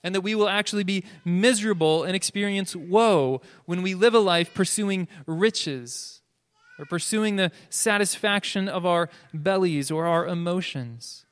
and 0.05 0.15
that 0.15 0.21
we 0.21 0.37
will 0.37 0.49
actually 0.49 0.85
be 0.85 1.05
miserable 1.25 2.05
and 2.05 2.15
experience 2.15 2.77
woe 2.77 3.41
when 3.65 3.83
we 3.83 3.97
live 3.97 4.15
a 4.15 4.21
life 4.21 4.55
pursuing 4.55 5.09
riches 5.27 6.21
or 6.79 6.85
pursuing 6.85 7.35
the 7.35 7.51
satisfaction 7.69 8.69
of 8.69 8.87
our 8.87 9.11
bellies 9.35 9.91
or 9.91 10.07
our 10.07 10.25
emotions. 10.25 11.27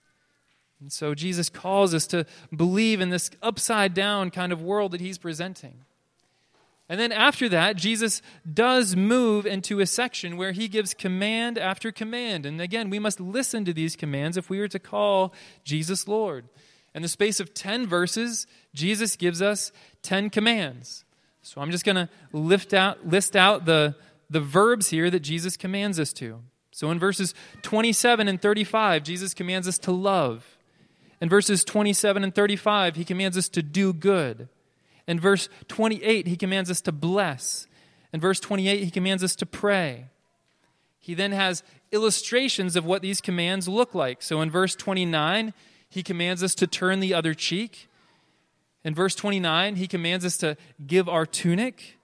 And 0.80 0.90
so 0.90 1.14
Jesus 1.14 1.48
calls 1.48 1.94
us 1.94 2.08
to 2.08 2.26
believe 2.54 3.00
in 3.00 3.10
this 3.10 3.30
upside 3.40 3.94
down 3.94 4.32
kind 4.32 4.50
of 4.52 4.60
world 4.60 4.90
that 4.90 5.00
he's 5.00 5.16
presenting. 5.16 5.84
And 6.90 6.98
then 6.98 7.12
after 7.12 7.48
that, 7.50 7.76
Jesus 7.76 8.20
does 8.52 8.96
move 8.96 9.46
into 9.46 9.78
a 9.78 9.86
section 9.86 10.36
where 10.36 10.50
he 10.50 10.66
gives 10.66 10.92
command 10.92 11.56
after 11.56 11.92
command. 11.92 12.44
And 12.44 12.60
again, 12.60 12.90
we 12.90 12.98
must 12.98 13.20
listen 13.20 13.64
to 13.64 13.72
these 13.72 13.94
commands 13.94 14.36
if 14.36 14.50
we 14.50 14.58
are 14.58 14.66
to 14.66 14.80
call 14.80 15.32
Jesus 15.62 16.08
Lord. 16.08 16.48
In 16.92 17.02
the 17.02 17.08
space 17.08 17.38
of 17.38 17.54
10 17.54 17.86
verses, 17.86 18.48
Jesus 18.74 19.14
gives 19.14 19.40
us 19.40 19.70
10 20.02 20.30
commands. 20.30 21.04
So 21.42 21.60
I'm 21.60 21.70
just 21.70 21.84
going 21.84 21.94
to 21.94 22.08
lift 22.32 22.74
out 22.74 23.06
list 23.06 23.36
out 23.36 23.66
the 23.66 23.94
the 24.28 24.40
verbs 24.40 24.88
here 24.88 25.10
that 25.10 25.20
Jesus 25.20 25.56
commands 25.56 26.00
us 26.00 26.12
to. 26.14 26.40
So 26.72 26.90
in 26.90 26.98
verses 26.98 27.34
27 27.62 28.26
and 28.26 28.42
35, 28.42 29.04
Jesus 29.04 29.32
commands 29.32 29.68
us 29.68 29.78
to 29.78 29.92
love. 29.92 30.58
In 31.20 31.28
verses 31.28 31.62
27 31.62 32.24
and 32.24 32.34
35, 32.34 32.96
he 32.96 33.04
commands 33.04 33.38
us 33.38 33.48
to 33.50 33.62
do 33.62 33.92
good. 33.92 34.48
In 35.06 35.18
verse 35.20 35.48
28, 35.68 36.26
he 36.26 36.36
commands 36.36 36.70
us 36.70 36.80
to 36.82 36.92
bless. 36.92 37.66
In 38.12 38.20
verse 38.20 38.40
28, 38.40 38.84
he 38.84 38.90
commands 38.90 39.24
us 39.24 39.34
to 39.36 39.46
pray. 39.46 40.06
He 40.98 41.14
then 41.14 41.32
has 41.32 41.62
illustrations 41.92 42.76
of 42.76 42.84
what 42.84 43.02
these 43.02 43.20
commands 43.20 43.68
look 43.68 43.94
like. 43.94 44.22
So 44.22 44.40
in 44.40 44.50
verse 44.50 44.74
29, 44.74 45.54
he 45.88 46.02
commands 46.02 46.42
us 46.42 46.54
to 46.56 46.66
turn 46.66 47.00
the 47.00 47.14
other 47.14 47.34
cheek. 47.34 47.88
In 48.84 48.94
verse 48.94 49.14
29, 49.14 49.76
he 49.76 49.86
commands 49.86 50.24
us 50.24 50.36
to 50.38 50.56
give 50.86 51.08
our 51.08 51.26
tunic. 51.26 51.98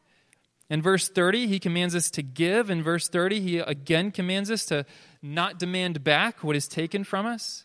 In 0.68 0.82
verse 0.82 1.08
30, 1.08 1.46
he 1.46 1.58
commands 1.58 1.94
us 1.94 2.10
to 2.10 2.22
give. 2.22 2.70
In 2.70 2.82
verse 2.82 3.08
30, 3.08 3.40
he 3.40 3.58
again 3.58 4.10
commands 4.10 4.50
us 4.50 4.64
to 4.66 4.84
not 5.22 5.58
demand 5.58 6.02
back 6.02 6.42
what 6.42 6.56
is 6.56 6.66
taken 6.66 7.04
from 7.04 7.26
us. 7.26 7.64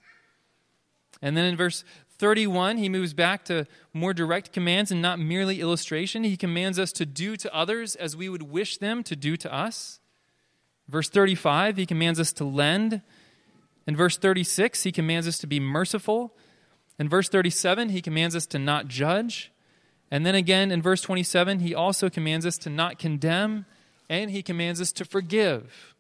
And 1.22 1.36
then 1.36 1.46
in 1.46 1.56
verse 1.56 1.84
31, 2.22 2.78
he 2.78 2.88
moves 2.88 3.16
back 3.16 3.44
to 3.46 3.66
more 3.94 4.14
direct 4.14 4.54
commands 4.54 4.92
and 4.92 5.02
not 5.02 5.18
merely 5.18 5.60
illustration. 5.60 6.24
He 6.24 6.38
commands 6.38 6.78
us 6.78 6.92
to 6.94 7.06
do 7.06 7.36
to 7.36 7.54
others 7.54 7.96
as 7.96 8.16
we 8.16 8.30
would 8.30 8.44
wish 8.44 8.78
them 8.78 9.02
to 9.06 9.16
do 9.16 9.36
to 9.38 9.52
us. 9.52 10.00
Verse 10.88 11.10
35, 11.10 11.78
he 11.78 11.88
commands 11.88 12.20
us 12.20 12.32
to 12.34 12.44
lend. 12.44 13.02
In 13.88 13.96
verse 13.96 14.18
36, 14.18 14.84
he 14.84 14.92
commands 14.92 15.28
us 15.28 15.40
to 15.40 15.48
be 15.48 15.60
merciful. 15.60 16.38
In 17.00 17.10
verse 17.10 17.28
37, 17.28 17.90
he 17.90 18.04
commands 18.04 18.36
us 18.36 18.46
to 18.48 18.60
not 18.60 18.88
judge. 18.88 19.52
And 20.12 20.24
then 20.24 20.36
again 20.36 20.70
in 20.70 20.80
verse 20.80 21.02
27, 21.02 21.62
he 21.62 21.74
also 21.74 22.08
commands 22.08 22.46
us 22.46 22.60
to 22.60 22.70
not 22.70 23.00
condemn, 23.00 23.66
and 24.08 24.30
he 24.30 24.44
commands 24.44 24.80
us 24.80 24.92
to 24.92 25.06
forgive. 25.06 25.96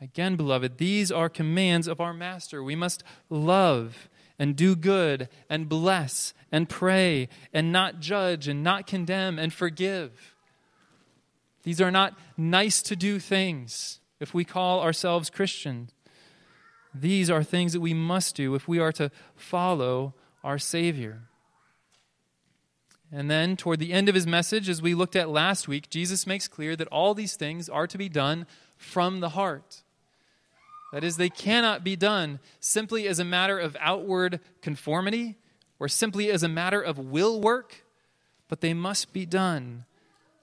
Again, 0.00 0.34
beloved, 0.34 0.78
these 0.78 1.12
are 1.12 1.28
commands 1.28 1.86
of 1.86 2.00
our 2.00 2.12
Master. 2.12 2.60
We 2.60 2.74
must 2.74 3.04
love 3.30 4.08
and 4.38 4.56
do 4.56 4.74
good 4.74 5.28
and 5.48 5.68
bless 5.68 6.34
and 6.50 6.68
pray 6.68 7.28
and 7.52 7.72
not 7.72 8.00
judge 8.00 8.48
and 8.48 8.62
not 8.62 8.86
condemn 8.86 9.38
and 9.38 9.52
forgive. 9.52 10.34
These 11.62 11.80
are 11.80 11.90
not 11.90 12.18
nice 12.36 12.82
to 12.82 12.96
do 12.96 13.18
things 13.18 14.00
if 14.20 14.34
we 14.34 14.44
call 14.44 14.80
ourselves 14.80 15.30
Christians. 15.30 15.92
These 16.94 17.30
are 17.30 17.42
things 17.42 17.72
that 17.72 17.80
we 17.80 17.94
must 17.94 18.36
do 18.36 18.54
if 18.54 18.68
we 18.68 18.78
are 18.78 18.92
to 18.92 19.10
follow 19.34 20.14
our 20.44 20.58
Savior. 20.58 21.22
And 23.10 23.30
then, 23.30 23.56
toward 23.56 23.78
the 23.78 23.92
end 23.92 24.08
of 24.08 24.14
his 24.14 24.26
message, 24.26 24.68
as 24.68 24.82
we 24.82 24.94
looked 24.94 25.16
at 25.16 25.28
last 25.28 25.68
week, 25.68 25.88
Jesus 25.88 26.26
makes 26.26 26.48
clear 26.48 26.74
that 26.76 26.88
all 26.88 27.14
these 27.14 27.36
things 27.36 27.68
are 27.68 27.86
to 27.86 27.98
be 27.98 28.08
done 28.08 28.46
from 28.76 29.20
the 29.20 29.30
heart. 29.30 29.83
That 30.94 31.02
is, 31.02 31.16
they 31.16 31.28
cannot 31.28 31.82
be 31.82 31.96
done 31.96 32.38
simply 32.60 33.08
as 33.08 33.18
a 33.18 33.24
matter 33.24 33.58
of 33.58 33.76
outward 33.80 34.38
conformity 34.62 35.34
or 35.80 35.88
simply 35.88 36.30
as 36.30 36.44
a 36.44 36.48
matter 36.48 36.80
of 36.80 37.00
will 37.00 37.40
work, 37.40 37.84
but 38.48 38.60
they 38.60 38.74
must 38.74 39.12
be 39.12 39.26
done 39.26 39.86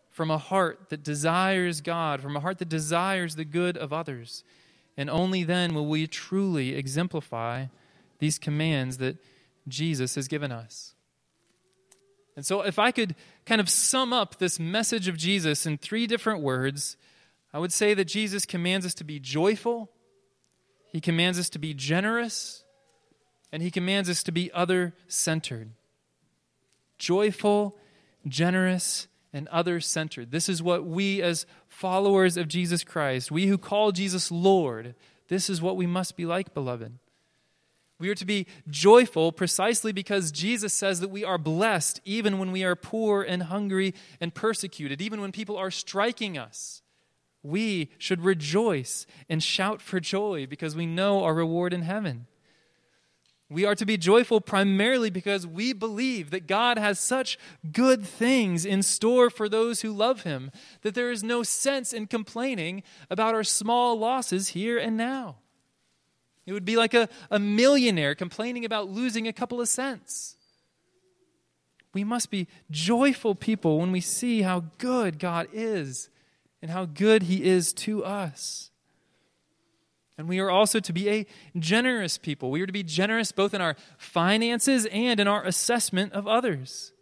from 0.10 0.30
a 0.30 0.38
heart 0.38 0.90
that 0.90 1.04
desires 1.04 1.80
God, 1.80 2.20
from 2.20 2.36
a 2.36 2.42
heart 2.42 2.58
that 2.58 2.68
desires 2.68 3.38
the 3.38 3.46
good 3.46 3.78
of 3.78 3.94
others. 3.94 4.44
And 4.98 5.10
only 5.10 5.46
then 5.46 5.74
will 5.74 5.86
we 5.88 6.06
truly 6.06 6.76
exemplify 6.76 7.68
these 8.20 8.38
commands 8.38 8.98
that 8.98 9.16
Jesus 9.70 10.16
has 10.16 10.28
given 10.28 10.52
us. 10.52 10.96
And 12.36 12.46
so, 12.46 12.60
if 12.60 12.78
I 12.78 12.92
could 12.92 13.16
kind 13.46 13.62
of 13.62 13.70
sum 13.70 14.12
up 14.12 14.38
this 14.38 14.60
message 14.60 15.08
of 15.08 15.16
Jesus 15.16 15.66
in 15.66 15.78
three 15.78 16.08
different 16.08 16.42
words, 16.42 16.98
I 17.54 17.60
would 17.60 17.72
say 17.72 17.94
that 17.94 18.06
Jesus 18.06 18.46
commands 18.46 18.86
us 18.86 18.94
to 18.96 19.06
be 19.06 19.18
joyful, 19.18 19.90
he 20.92 21.02
commands 21.02 21.40
us 21.40 21.50
to 21.52 21.60
be 21.60 21.74
generous, 21.74 22.64
and 23.52 23.64
he 23.64 23.72
commands 23.72 24.10
us 24.10 24.24
to 24.24 24.32
be 24.32 24.52
other 24.52 24.94
centered. 25.08 25.72
Joyful, 26.98 27.78
generous, 28.28 29.08
and 29.34 29.48
other 29.48 29.80
centered. 29.80 30.32
This 30.32 30.50
is 30.50 30.62
what 30.62 30.86
we, 30.86 31.22
as 31.22 31.46
followers 31.68 32.38
of 32.38 32.48
Jesus 32.48 32.84
Christ, 32.84 33.32
we 33.32 33.48
who 33.48 33.58
call 33.58 33.92
Jesus 33.92 34.32
Lord, 34.32 34.96
this 35.30 35.50
is 35.50 35.62
what 35.62 35.78
we 35.78 35.88
must 35.88 36.18
be 36.18 36.26
like, 36.26 36.54
beloved. 36.54 37.00
We 37.98 38.10
are 38.10 38.16
to 38.16 38.26
be 38.26 38.48
joyful 38.68 39.32
precisely 39.32 39.92
because 39.92 40.32
Jesus 40.32 40.74
says 40.74 41.00
that 41.02 41.12
we 41.12 41.24
are 41.24 41.38
blessed 41.38 42.02
even 42.04 42.40
when 42.40 42.52
we 42.52 42.64
are 42.64 42.76
poor 42.76 43.22
and 43.22 43.44
hungry 43.44 43.94
and 44.20 44.34
persecuted, 44.34 45.02
even 45.02 45.22
when 45.22 45.32
people 45.32 45.56
are 45.56 45.70
striking 45.70 46.38
us. 46.38 46.81
We 47.44 47.90
should 47.98 48.22
rejoice 48.22 49.08
and 49.30 49.42
shout 49.42 49.82
for 49.82 50.00
joy 50.00 50.46
because 50.46 50.76
we 50.76 50.86
know 50.86 51.24
our 51.24 51.34
reward 51.34 51.74
in 51.74 51.82
heaven. 51.82 52.28
We 53.50 53.66
are 53.66 53.76
to 53.76 53.86
be 53.86 53.98
joyful 53.98 54.40
primarily 54.40 55.10
because 55.10 55.46
we 55.46 55.74
believe 55.74 56.30
that 56.32 56.48
God 56.48 56.78
has 56.78 57.00
such 57.00 57.38
good 57.74 58.06
things 58.06 58.66
in 58.66 58.82
store 58.82 59.30
for 59.30 59.50
those 59.50 59.82
who 59.82 59.92
love 59.92 60.22
Him 60.22 60.52
that 60.84 60.96
there 60.96 61.12
is 61.12 61.22
no 61.22 61.44
sense 61.44 61.92
in 61.92 62.08
complaining 62.08 62.82
about 63.10 63.36
our 63.36 63.44
small 63.44 64.00
losses 64.00 64.50
here 64.50 64.78
and 64.78 64.96
now. 64.96 65.36
It 66.46 66.54
would 66.54 66.64
be 66.64 66.78
like 66.78 66.94
a, 66.94 67.10
a 67.30 67.40
millionaire 67.40 68.16
complaining 68.16 68.64
about 68.64 68.90
losing 68.90 69.28
a 69.28 69.34
couple 69.34 69.60
of 69.60 69.68
cents. 69.68 70.38
We 71.94 72.06
must 72.06 72.32
be 72.32 72.48
joyful 72.70 73.36
people 73.36 73.80
when 73.80 73.92
we 73.92 74.00
see 74.00 74.44
how 74.44 74.64
good 74.78 75.20
God 75.20 75.50
is 75.52 76.10
and 76.62 76.72
how 76.72 76.86
good 76.86 77.24
He 77.24 77.44
is 77.44 77.74
to 77.74 78.04
us. 78.04 78.72
And 80.18 80.28
we 80.28 80.40
are 80.40 80.52
also 80.52 80.80
to 80.80 80.94
be 80.94 81.10
a 81.10 81.26
generous 81.58 82.18
people. 82.18 82.52
We 82.52 82.62
are 82.62 82.68
to 82.68 82.74
be 82.74 82.84
generous 82.84 83.32
both 83.32 83.54
in 83.54 83.62
our 83.62 83.76
finances 83.98 84.86
and 84.92 85.20
in 85.20 85.28
our 85.28 85.44
assessment 85.44 86.14
of 86.14 86.28
others. 86.28 86.94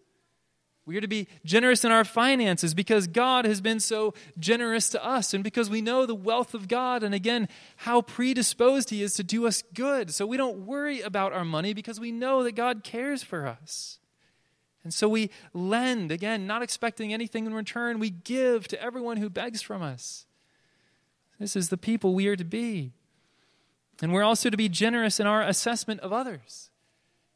We 0.86 0.98
are 0.98 1.02
to 1.02 1.08
be 1.08 1.28
generous 1.46 1.86
in 1.86 1.92
our 1.92 2.04
finances 2.04 2.74
because 2.74 3.06
God 3.06 3.46
has 3.46 3.62
been 3.62 3.80
so 3.80 4.16
generous 4.40 4.90
to 4.90 5.06
us 5.06 5.36
and 5.36 5.44
because 5.44 5.70
we 5.70 5.82
know 5.82 6.08
the 6.08 6.16
wealth 6.16 6.56
of 6.56 6.68
God 6.68 7.04
and 7.04 7.14
again, 7.14 7.48
how 7.76 8.02
predisposed 8.02 8.90
He 8.90 9.04
is 9.04 9.14
to 9.16 9.24
do 9.24 9.46
us 9.46 9.64
good. 9.76 10.12
So 10.12 10.26
we 10.26 10.36
don't 10.38 10.66
worry 10.66 11.02
about 11.02 11.32
our 11.32 11.46
money 11.46 11.74
because 11.74 12.00
we 12.00 12.12
know 12.12 12.44
that 12.44 12.56
God 12.56 12.84
cares 12.84 13.22
for 13.22 13.46
us. 13.46 13.99
And 14.84 14.94
so 14.94 15.10
we 15.10 15.30
lend, 15.54 16.12
again, 16.12 16.48
not 16.48 16.62
expecting 16.62 17.14
anything 17.14 17.46
in 17.46 17.54
return. 17.54 18.00
We 18.00 18.10
give 18.10 18.68
to 18.70 18.82
everyone 18.82 19.18
who 19.18 19.30
begs 19.30 19.62
from 19.62 19.82
us. 19.82 20.26
This 21.40 21.56
is 21.56 21.70
the 21.70 21.78
people 21.78 22.14
we 22.14 22.28
are 22.28 22.36
to 22.36 22.46
be. 22.46 22.92
And 24.02 24.14
we're 24.14 24.24
also 24.24 24.50
to 24.50 24.58
be 24.58 24.70
generous 24.70 25.20
in 25.20 25.28
our 25.28 25.42
assessment 25.42 26.00
of 26.02 26.14
others. 26.14 26.70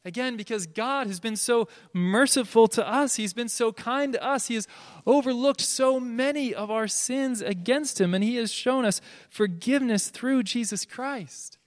Again, 0.06 0.36
because 0.36 0.68
God 0.68 1.08
has 1.08 1.22
been 1.22 1.38
so 1.38 1.70
merciful 1.94 2.68
to 2.70 2.86
us, 2.86 3.16
He's 3.16 3.34
been 3.34 3.48
so 3.48 3.72
kind 3.72 4.12
to 4.14 4.24
us, 4.24 4.48
He 4.48 4.56
has 4.56 4.68
overlooked 5.06 5.62
so 5.62 5.98
many 6.00 6.54
of 6.54 6.70
our 6.70 6.90
sins 6.90 7.42
against 7.42 8.02
Him, 8.02 8.14
and 8.14 8.24
He 8.24 8.36
has 8.36 8.52
shown 8.52 8.84
us 8.84 9.00
forgiveness 9.30 10.10
through 10.10 10.44
Jesus 10.44 10.84
Christ. 10.84 11.58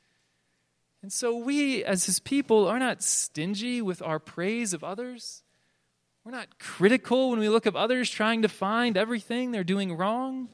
And 1.03 1.11
so 1.11 1.35
we, 1.35 1.83
as 1.83 2.05
His 2.05 2.21
people, 2.21 2.67
are 2.67 2.79
not 2.79 3.03
stingy 3.03 3.81
with 3.81 4.03
our 4.03 4.19
praise 4.19 4.75
of 4.75 4.85
others. 4.85 5.43
We're 6.27 6.33
not 6.33 6.59
critical 6.59 7.31
when 7.31 7.39
we 7.39 7.49
look 7.49 7.69
at 7.69 7.77
others 7.77 8.11
trying 8.11 8.43
to 8.43 8.49
find 8.49 8.97
everything 8.97 9.53
they're 9.53 9.63
doing 9.63 9.97
wrong. 9.97 10.49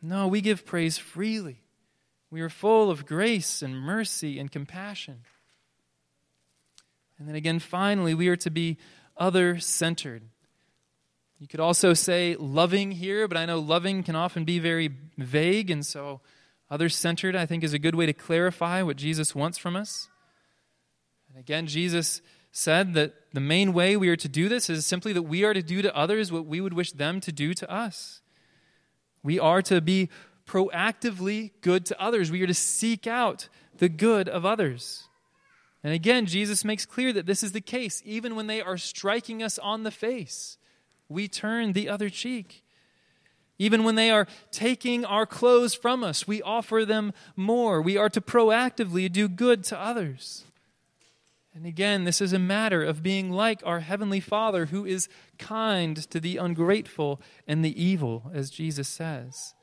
No, 0.00 0.28
we 0.28 0.40
give 0.40 0.64
praise 0.64 0.96
freely. 0.96 1.62
We 2.30 2.42
are 2.42 2.48
full 2.48 2.88
of 2.88 3.04
grace 3.04 3.60
and 3.60 3.76
mercy 3.76 4.38
and 4.38 4.52
compassion. 4.52 5.24
And 7.18 7.26
then 7.26 7.34
again, 7.34 7.58
finally, 7.58 8.14
we 8.14 8.28
are 8.28 8.36
to 8.36 8.50
be 8.50 8.76
other 9.16 9.58
centered. 9.58 10.22
You 11.40 11.48
could 11.48 11.58
also 11.58 11.92
say 11.92 12.36
loving 12.38 12.92
here, 12.92 13.26
but 13.26 13.36
I 13.36 13.46
know 13.46 13.58
loving 13.58 14.04
can 14.04 14.14
often 14.14 14.44
be 14.44 14.60
very 14.60 14.90
vague, 15.16 15.72
and 15.72 15.84
so 15.84 16.20
other 16.70 16.88
centered, 16.88 17.34
I 17.34 17.46
think, 17.46 17.64
is 17.64 17.72
a 17.72 17.80
good 17.80 17.96
way 17.96 18.06
to 18.06 18.12
clarify 18.12 18.82
what 18.82 18.96
Jesus 18.96 19.34
wants 19.34 19.58
from 19.58 19.74
us. 19.74 20.08
And 21.28 21.36
again, 21.36 21.66
Jesus 21.66 22.22
said 22.58 22.94
that 22.94 23.14
the 23.32 23.40
main 23.40 23.72
way 23.72 23.96
we 23.96 24.08
are 24.08 24.16
to 24.16 24.28
do 24.28 24.48
this 24.48 24.68
is 24.68 24.84
simply 24.84 25.12
that 25.12 25.22
we 25.22 25.44
are 25.44 25.54
to 25.54 25.62
do 25.62 25.80
to 25.80 25.96
others 25.96 26.32
what 26.32 26.44
we 26.44 26.60
would 26.60 26.74
wish 26.74 26.90
them 26.90 27.20
to 27.20 27.30
do 27.30 27.54
to 27.54 27.70
us. 27.70 28.20
We 29.22 29.38
are 29.38 29.62
to 29.62 29.80
be 29.80 30.08
proactively 30.44 31.52
good 31.60 31.86
to 31.86 32.02
others, 32.02 32.30
we 32.30 32.42
are 32.42 32.48
to 32.48 32.54
seek 32.54 33.06
out 33.06 33.48
the 33.76 33.88
good 33.88 34.28
of 34.28 34.44
others. 34.44 35.04
And 35.84 35.92
again, 35.92 36.26
Jesus 36.26 36.64
makes 36.64 36.84
clear 36.84 37.12
that 37.12 37.26
this 37.26 37.44
is 37.44 37.52
the 37.52 37.60
case. 37.60 38.02
Even 38.04 38.34
when 38.34 38.48
they 38.48 38.60
are 38.60 38.76
striking 38.76 39.40
us 39.40 39.58
on 39.60 39.84
the 39.84 39.92
face, 39.92 40.58
we 41.08 41.28
turn 41.28 41.74
the 41.74 41.88
other 41.88 42.10
cheek. 42.10 42.64
Even 43.60 43.84
when 43.84 43.94
they 43.94 44.10
are 44.10 44.26
taking 44.50 45.04
our 45.04 45.26
clothes 45.26 45.74
from 45.74 46.02
us, 46.02 46.26
we 46.26 46.42
offer 46.42 46.84
them 46.84 47.12
more. 47.36 47.80
We 47.80 47.96
are 47.96 48.08
to 48.08 48.20
proactively 48.20 49.10
do 49.10 49.28
good 49.28 49.62
to 49.64 49.78
others. 49.78 50.44
And 51.54 51.66
again, 51.66 52.04
this 52.04 52.20
is 52.20 52.32
a 52.32 52.38
matter 52.38 52.84
of 52.84 53.02
being 53.02 53.30
like 53.30 53.62
our 53.64 53.80
Heavenly 53.80 54.20
Father 54.20 54.66
who 54.66 54.84
is 54.84 55.08
kind 55.38 55.96
to 56.10 56.20
the 56.20 56.36
ungrateful 56.36 57.20
and 57.46 57.64
the 57.64 57.82
evil, 57.82 58.30
as 58.32 58.50
Jesus 58.50 58.88
says. 58.88 59.54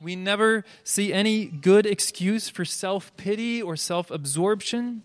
We 0.00 0.14
never 0.14 0.64
see 0.84 1.12
any 1.12 1.46
good 1.46 1.86
excuse 1.86 2.48
for 2.48 2.64
self 2.64 3.16
pity 3.16 3.60
or 3.62 3.76
self 3.76 4.10
absorption. 4.10 5.02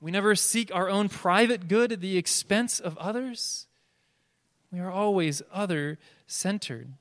We 0.00 0.10
never 0.10 0.34
seek 0.34 0.74
our 0.74 0.88
own 0.88 1.08
private 1.08 1.68
good 1.68 1.92
at 1.92 2.00
the 2.00 2.16
expense 2.16 2.80
of 2.80 2.96
others. 2.98 3.66
We 4.72 4.78
are 4.78 4.90
always 4.90 5.42
other 5.52 5.98
centered. 6.26 6.92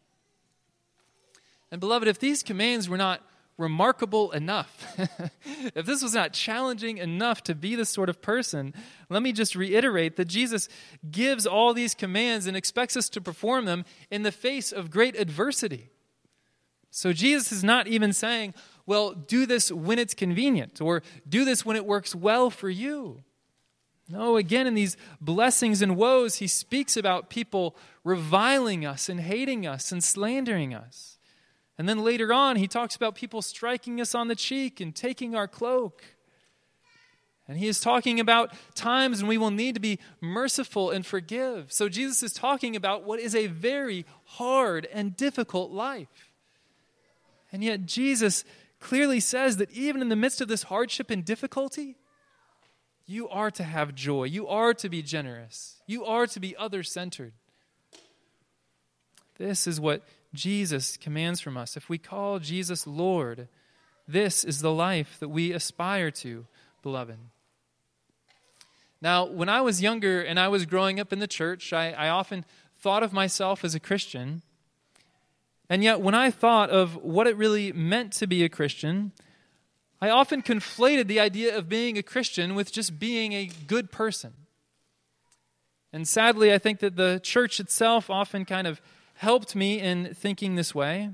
And, 1.72 1.80
beloved, 1.80 2.08
if 2.08 2.20
these 2.20 2.42
commands 2.42 2.90
were 2.90 2.98
not 2.98 3.22
remarkable 3.60 4.32
enough, 4.32 4.98
if 5.76 5.86
this 5.86 6.02
was 6.02 6.16
not 6.16 6.34
challenging 6.34 6.98
enough 6.98 7.44
to 7.44 7.54
be 7.54 7.76
this 7.76 7.90
sort 7.90 8.10
of 8.10 8.22
person, 8.22 8.74
let 9.10 9.22
me 9.22 9.32
just 9.32 9.56
reiterate 9.56 10.16
that 10.16 10.26
Jesus 10.26 10.70
gives 11.12 11.46
all 11.46 11.74
these 11.74 11.94
commands 11.94 12.48
and 12.48 12.56
expects 12.56 12.98
us 12.98 13.10
to 13.10 13.22
perform 13.22 13.66
them 13.66 13.86
in 14.10 14.24
the 14.24 14.32
face 14.32 14.72
of 14.72 14.90
great 14.90 15.16
adversity. 15.20 15.90
So 16.90 17.14
Jesus 17.14 17.52
is 17.52 17.64
not 17.64 17.88
even 17.88 18.14
saying, 18.14 18.56
well, 18.86 19.14
do 19.14 19.46
this 19.46 19.72
when 19.72 20.00
it's 20.00 20.16
convenient 20.16 20.82
or 20.82 21.04
do 21.28 21.46
this 21.46 21.64
when 21.64 21.76
it 21.76 21.86
works 21.86 22.16
well 22.16 22.50
for 22.50 22.70
you. 22.70 23.24
No, 24.10 24.38
again, 24.38 24.66
in 24.66 24.74
these 24.74 24.98
blessings 25.22 25.84
and 25.84 25.96
woes, 25.96 26.38
he 26.38 26.48
speaks 26.48 26.98
about 26.98 27.30
people 27.30 27.76
reviling 28.04 28.84
us 28.84 29.08
and 29.08 29.20
hating 29.20 29.68
us 29.68 29.92
and 29.92 30.04
slandering 30.04 30.74
us. 30.74 31.19
And 31.80 31.88
then 31.88 32.04
later 32.04 32.34
on, 32.34 32.58
he 32.58 32.68
talks 32.68 32.98
about 32.98 33.16
people 33.16 33.42
striking 33.42 34.02
us 34.02 34.14
on 34.14 34.28
the 34.28 34.36
cheek 34.36 34.82
and 34.82 34.94
taking 34.94 35.34
our 35.34 35.48
cloak. 35.48 36.04
And 37.48 37.58
he 37.58 37.68
is 37.68 37.80
talking 37.80 38.20
about 38.20 38.54
times 38.76 39.22
when 39.22 39.30
we 39.30 39.38
will 39.38 39.50
need 39.50 39.76
to 39.76 39.80
be 39.80 39.98
merciful 40.20 40.92
and 40.92 41.06
forgive. 41.06 41.72
So 41.72 41.88
Jesus 41.88 42.22
is 42.22 42.34
talking 42.34 42.76
about 42.76 43.06
what 43.06 43.22
is 43.22 43.34
a 43.34 43.48
very 43.48 44.06
hard 44.26 44.90
and 44.92 45.16
difficult 45.16 45.72
life. 45.72 46.30
And 47.50 47.64
yet, 47.64 47.86
Jesus 47.86 48.44
clearly 48.82 49.22
says 49.22 49.56
that 49.56 49.72
even 49.72 50.02
in 50.02 50.10
the 50.10 50.18
midst 50.18 50.42
of 50.42 50.50
this 50.50 50.64
hardship 50.64 51.10
and 51.10 51.24
difficulty, 51.24 51.96
you 53.06 53.30
are 53.30 53.52
to 53.52 53.64
have 53.64 53.96
joy. 53.96 54.26
You 54.26 54.50
are 54.50 54.74
to 54.74 54.90
be 54.90 55.02
generous. 55.02 55.82
You 55.88 56.04
are 56.04 56.28
to 56.28 56.40
be 56.42 56.58
other 56.58 56.84
centered. 56.84 57.32
This 59.38 59.66
is 59.66 59.80
what 59.80 60.04
Jesus 60.34 60.98
commands 60.98 61.42
from 61.42 61.58
us. 61.58 61.76
If 61.76 61.90
we 61.90 61.98
call 61.98 62.40
Jesus 62.40 62.86
Lord, 62.86 63.48
this 64.08 64.44
is 64.44 64.62
the 64.62 64.72
life 64.72 65.18
that 65.20 65.30
we 65.30 65.52
aspire 65.52 66.12
to, 66.12 66.46
beloved. 66.82 67.18
Now, 69.02 69.26
when 69.26 69.50
I 69.50 69.62
was 69.62 69.82
younger 69.82 70.22
and 70.22 70.40
I 70.40 70.50
was 70.50 70.66
growing 70.66 71.00
up 71.00 71.14
in 71.14 71.20
the 71.20 71.28
church, 71.28 71.74
I, 71.74 71.92
I 71.92 72.10
often 72.10 72.44
thought 72.78 73.04
of 73.04 73.14
myself 73.14 73.64
as 73.64 73.76
a 73.76 73.80
Christian. 73.80 74.42
And 75.70 75.84
yet, 75.84 76.02
when 76.02 76.16
I 76.16 76.32
thought 76.32 76.70
of 76.70 76.96
what 76.98 77.28
it 77.28 77.38
really 77.38 77.72
meant 77.72 78.14
to 78.14 78.28
be 78.28 78.44
a 78.44 78.50
Christian, 78.50 79.12
I 80.02 80.10
often 80.10 80.42
conflated 80.42 81.08
the 81.08 81.20
idea 81.20 81.58
of 81.58 81.70
being 81.70 81.98
a 81.98 82.04
Christian 82.04 82.56
with 82.56 82.72
just 82.72 83.00
being 83.00 83.34
a 83.34 83.50
good 83.68 83.92
person. 83.92 84.34
And 85.92 86.08
sadly, 86.08 86.54
I 86.54 86.58
think 86.58 86.80
that 86.80 86.96
the 86.96 87.20
church 87.24 87.60
itself 87.60 88.10
often 88.10 88.46
kind 88.46 88.68
of 88.68 88.82
helped 89.20 89.54
me 89.54 89.82
in 89.82 90.14
thinking 90.14 90.56
this 90.56 90.74
way. 90.74 91.10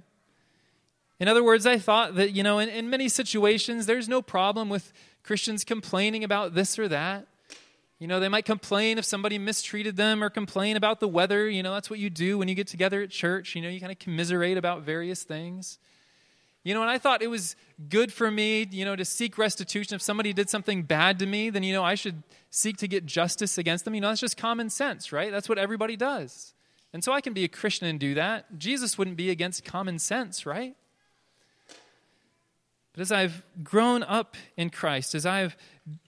In 1.20 1.28
other 1.28 1.44
words, 1.44 1.66
I 1.66 1.80
thought 1.80 2.14
that, 2.16 2.34
you 2.34 2.44
know, 2.44 2.60
in, 2.60 2.70
in 2.70 2.88
many 2.88 3.10
situations, 3.10 3.88
there's 3.88 4.08
no 4.08 4.22
problem 4.22 4.70
with 4.70 4.94
Christians 5.24 5.64
complaining 5.64 6.24
about 6.24 6.54
this 6.54 6.78
or 6.78 6.88
that. 6.88 7.26
You 7.98 8.06
know, 8.06 8.20
they 8.20 8.30
might 8.30 8.46
complain 8.46 9.00
if 9.00 9.06
somebody 9.06 9.40
mistreated 9.40 9.96
them 9.96 10.24
or 10.24 10.30
complain 10.30 10.78
about 10.78 11.00
the 11.00 11.08
weather. 11.08 11.50
You 11.50 11.64
know, 11.64 11.74
that's 11.74 11.90
what 11.90 11.98
you 11.98 12.12
do 12.12 12.38
when 12.38 12.48
you 12.48 12.54
get 12.54 12.68
together 12.68 13.02
at 13.02 13.10
church. 13.10 13.56
You 13.56 13.64
know, 13.64 13.70
you 13.70 13.80
kind 13.80 13.92
of 13.92 13.98
commiserate 13.98 14.58
about 14.58 14.84
various 14.84 15.24
things. 15.24 15.80
You 16.64 16.76
know, 16.76 16.82
and 16.82 16.92
I 16.92 17.00
thought 17.00 17.24
it 17.24 17.32
was 17.32 17.56
good 17.90 18.14
for 18.14 18.30
me, 18.30 18.68
you 18.70 18.86
know, 18.86 18.96
to 18.96 19.06
seek 19.06 19.40
restitution. 19.40 19.96
If 19.96 20.04
somebody 20.04 20.32
did 20.32 20.52
something 20.52 20.84
bad 20.84 21.18
to 21.20 21.26
me, 21.26 21.50
then, 21.50 21.64
you 21.64 21.74
know, 21.74 21.84
I 21.84 21.96
should 21.96 22.22
seek 22.52 22.78
to 22.78 22.88
get 22.88 23.08
justice 23.08 23.58
against 23.58 23.84
them. 23.84 23.96
You 23.96 24.02
know, 24.02 24.10
that's 24.10 24.22
just 24.22 24.38
common 24.38 24.70
sense, 24.70 25.12
right? 25.12 25.32
That's 25.32 25.50
what 25.50 25.58
everybody 25.58 25.96
does. 25.96 26.55
And 26.96 27.04
so 27.04 27.12
I 27.12 27.20
can 27.20 27.34
be 27.34 27.44
a 27.44 27.50
Christian 27.50 27.88
and 27.88 28.00
do 28.00 28.14
that. 28.14 28.58
Jesus 28.58 28.98
wouldn't 28.98 29.18
be 29.18 29.30
against 29.30 29.66
common 29.66 30.00
sense, 30.00 30.46
right? 30.46 30.78
But 32.94 33.02
as 33.02 33.12
I've 33.12 33.44
grown 33.62 34.02
up 34.02 34.38
in 34.56 34.70
Christ, 34.70 35.14
as 35.14 35.26
I've 35.26 35.58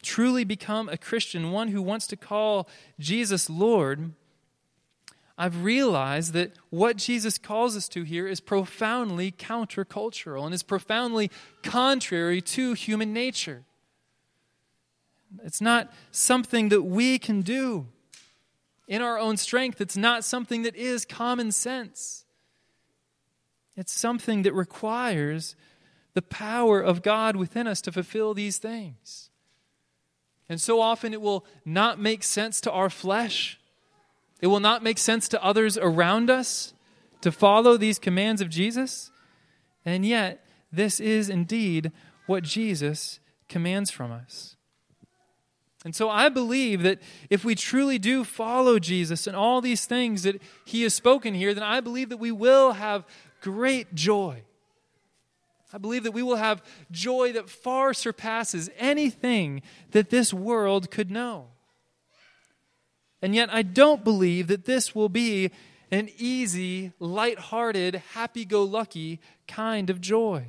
truly 0.02 0.46
become 0.46 0.88
a 0.88 0.96
Christian, 0.96 1.52
one 1.52 1.68
who 1.68 1.82
wants 1.82 2.08
to 2.08 2.16
call 2.16 2.70
Jesus 3.02 3.50
Lord, 3.50 4.14
I've 5.38 5.62
realized 5.62 6.32
that 6.32 6.54
what 6.70 6.96
Jesus 6.96 7.38
calls 7.38 7.76
us 7.76 7.90
to 7.90 8.04
here 8.04 8.26
is 8.26 8.40
profoundly 8.40 9.30
countercultural 9.30 10.46
and 10.46 10.54
is 10.54 10.64
profoundly 10.64 11.30
contrary 11.64 12.40
to 12.44 12.72
human 12.72 13.12
nature. 13.12 13.66
It's 15.44 15.60
not 15.60 15.94
something 16.12 16.70
that 16.70 16.84
we 16.84 17.20
can 17.20 17.42
do 17.42 17.88
in 18.88 19.02
our 19.02 19.20
own 19.20 19.38
strength, 19.38 19.82
it's 19.82 19.98
not 19.98 20.24
something 20.24 20.64
that 20.64 20.76
is 20.76 21.06
common 21.06 21.52
sense. 21.52 22.26
It's 23.76 23.92
something 23.94 24.42
that 24.44 24.54
requires 24.54 25.56
the 26.14 26.22
power 26.22 26.82
of 26.82 27.04
God 27.04 27.36
within 27.36 27.68
us 27.68 27.82
to 27.82 27.92
fulfill 27.92 28.34
these 28.34 28.58
things. 28.58 29.30
And 30.50 30.60
so 30.60 30.82
often 30.82 31.14
it 31.14 31.22
will 31.22 31.46
not 31.66 32.00
make 32.00 32.24
sense 32.24 32.60
to 32.62 32.72
our 32.72 32.90
flesh. 32.90 33.60
It 34.42 34.48
will 34.48 34.60
not 34.60 34.84
make 34.84 34.98
sense 34.98 35.28
to 35.30 35.44
others 35.44 35.78
around 35.78 36.30
us 36.30 36.74
to 37.22 37.32
follow 37.32 37.78
these 37.78 38.00
commands 38.00 38.42
of 38.42 38.50
Jesus. 38.50 39.12
And 39.86 40.06
yet, 40.06 40.46
this 40.72 41.00
is 41.00 41.30
indeed 41.30 41.92
what 42.26 42.44
Jesus 42.44 43.20
commands 43.48 43.92
from 43.92 44.12
us. 44.12 44.57
And 45.88 45.96
so 45.96 46.10
I 46.10 46.28
believe 46.28 46.82
that 46.84 47.00
if 47.30 47.46
we 47.46 47.56
truly 47.56 47.98
do 47.98 48.26
follow 48.26 48.78
Jesus 48.78 49.26
and 49.26 49.38
all 49.38 49.62
these 49.62 49.86
things 49.86 50.24
that 50.24 50.42
he 50.66 50.84
has 50.84 50.94
spoken 50.94 51.34
here, 51.34 51.54
then 51.54 51.64
I 51.64 51.80
believe 51.80 52.10
that 52.10 52.18
we 52.18 52.30
will 52.30 52.74
have 52.74 53.06
great 53.40 53.96
joy. 53.96 54.44
I 55.72 55.78
believe 55.78 56.04
that 56.04 56.12
we 56.12 56.24
will 56.24 56.36
have 56.36 56.62
joy 56.92 57.32
that 57.32 57.50
far 57.50 57.94
surpasses 57.94 58.70
anything 58.78 59.62
that 59.92 60.10
this 60.10 60.34
world 60.34 60.92
could 60.92 61.10
know. 61.10 61.52
And 63.22 63.34
yet, 63.34 63.48
I 63.50 63.62
don't 63.62 64.04
believe 64.04 64.48
that 64.48 64.66
this 64.66 64.94
will 64.94 65.08
be 65.08 65.52
an 65.90 66.10
easy, 66.18 66.92
light-hearted, 67.00 67.96
happy-go-lucky 68.12 69.22
kind 69.48 69.90
of 69.90 70.02
joy. 70.02 70.48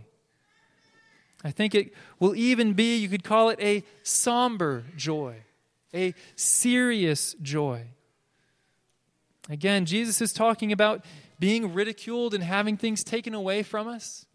I 1.44 1.51
think 1.51 1.74
it 1.74 1.94
will 2.18 2.35
even 2.35 2.72
be, 2.72 2.96
you 2.96 3.09
could 3.09 3.24
call 3.24 3.48
it 3.51 3.61
a 3.61 3.85
somber 4.03 4.85
joy, 4.96 5.37
a 5.94 6.14
serious 6.35 7.35
joy. 7.40 7.87
Again, 9.48 9.87
Jesus 9.87 10.20
is 10.20 10.33
talking 10.33 10.72
about 10.72 11.05
being 11.38 11.72
ridiculed 11.72 12.35
and 12.35 12.42
having 12.42 12.77
things 12.77 13.05
taken 13.05 13.35
away 13.35 13.62
from 13.62 13.87
us. 13.87 14.27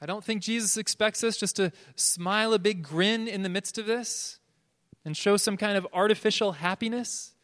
I 0.00 0.06
don't 0.06 0.24
think 0.24 0.42
Jesus 0.42 0.76
expects 0.76 1.22
us 1.22 1.36
just 1.36 1.56
to 1.56 1.70
smile 1.96 2.52
a 2.54 2.58
big 2.58 2.82
grin 2.82 3.28
in 3.28 3.42
the 3.42 3.48
midst 3.48 3.78
of 3.78 3.86
this 3.86 4.38
and 5.04 5.16
show 5.16 5.36
some 5.36 5.56
kind 5.56 5.76
of 5.76 5.86
artificial 5.92 6.52
happiness. 6.52 7.34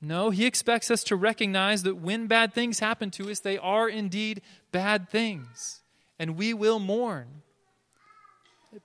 No, 0.00 0.30
he 0.30 0.46
expects 0.46 0.90
us 0.90 1.04
to 1.04 1.16
recognize 1.16 1.82
that 1.84 1.96
when 1.96 2.26
bad 2.26 2.52
things 2.52 2.80
happen 2.80 3.10
to 3.12 3.30
us, 3.30 3.40
they 3.40 3.56
are 3.58 3.88
indeed 3.88 4.42
bad 4.72 5.08
things, 5.08 5.82
and 6.18 6.36
we 6.36 6.52
will 6.52 6.78
mourn. 6.78 7.42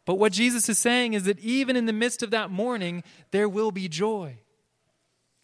But 0.06 0.16
what 0.16 0.34
Jesus 0.34 0.68
is 0.70 0.78
saying 0.78 1.14
is 1.14 1.24
that 1.24 1.40
even 1.40 1.76
in 1.76 1.86
the 1.86 1.94
midst 1.94 2.24
of 2.24 2.32
that 2.32 2.52
mourning, 2.52 3.04
there 3.32 3.48
will 3.48 3.72
be 3.72 3.88
joy. 3.88 4.40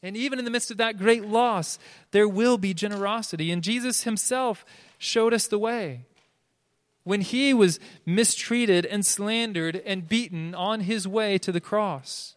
And 0.01 0.17
even 0.17 0.37
in 0.37 0.43
the 0.43 0.51
midst 0.51 0.69
of 0.69 0.77
that 0.77 0.97
great 0.97 1.23
loss, 1.23 1.79
there 2.11 2.27
will 2.27 2.57
be 2.57 2.73
generosity. 2.73 3.51
And 3.51 3.63
Jesus 3.63 4.03
himself 4.03 4.65
showed 4.97 5.33
us 5.33 5.47
the 5.47 5.57
way. 5.57 6.05
When 7.05 7.21
he 7.21 7.53
was 7.53 7.79
mistreated 8.05 8.85
and 8.85 9.05
slandered 9.05 9.81
and 9.85 10.07
beaten 10.07 10.53
on 10.53 10.81
his 10.81 11.07
way 11.07 11.37
to 11.39 11.51
the 11.51 11.61
cross, 11.61 12.35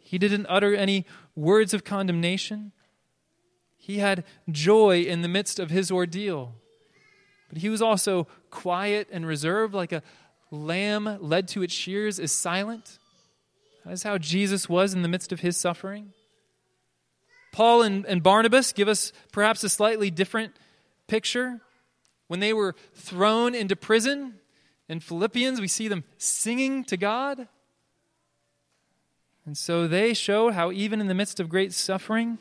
he 0.00 0.18
didn't 0.18 0.46
utter 0.48 0.74
any 0.74 1.06
words 1.34 1.72
of 1.72 1.84
condemnation. 1.84 2.72
He 3.78 3.98
had 3.98 4.24
joy 4.50 5.00
in 5.00 5.22
the 5.22 5.28
midst 5.28 5.58
of 5.58 5.70
his 5.70 5.90
ordeal. 5.90 6.54
But 7.48 7.60
he 7.60 7.68
was 7.68 7.82
also 7.82 8.26
quiet 8.50 9.08
and 9.10 9.26
reserved, 9.26 9.74
like 9.74 9.92
a 9.92 10.02
lamb 10.52 11.18
led 11.20 11.48
to 11.48 11.62
its 11.62 11.74
shears 11.74 12.18
is 12.18 12.30
silent. 12.30 12.98
That 13.84 13.92
is 13.92 14.02
how 14.02 14.18
Jesus 14.18 14.68
was 14.68 14.94
in 14.94 15.02
the 15.02 15.08
midst 15.08 15.32
of 15.32 15.40
his 15.40 15.56
suffering. 15.56 16.12
Paul 17.52 17.82
and, 17.82 18.06
and 18.06 18.22
Barnabas 18.22 18.72
give 18.72 18.88
us 18.88 19.12
perhaps 19.32 19.64
a 19.64 19.68
slightly 19.68 20.10
different 20.10 20.54
picture. 21.08 21.60
When 22.28 22.40
they 22.40 22.52
were 22.52 22.74
thrown 22.94 23.54
into 23.54 23.76
prison 23.76 24.34
in 24.88 25.00
Philippians, 25.00 25.60
we 25.60 25.68
see 25.68 25.88
them 25.88 26.04
singing 26.16 26.84
to 26.84 26.96
God. 26.96 27.48
And 29.44 29.58
so 29.58 29.88
they 29.88 30.14
showed 30.14 30.54
how, 30.54 30.70
even 30.70 31.00
in 31.00 31.08
the 31.08 31.14
midst 31.14 31.40
of 31.40 31.48
great 31.48 31.72
suffering, 31.72 32.38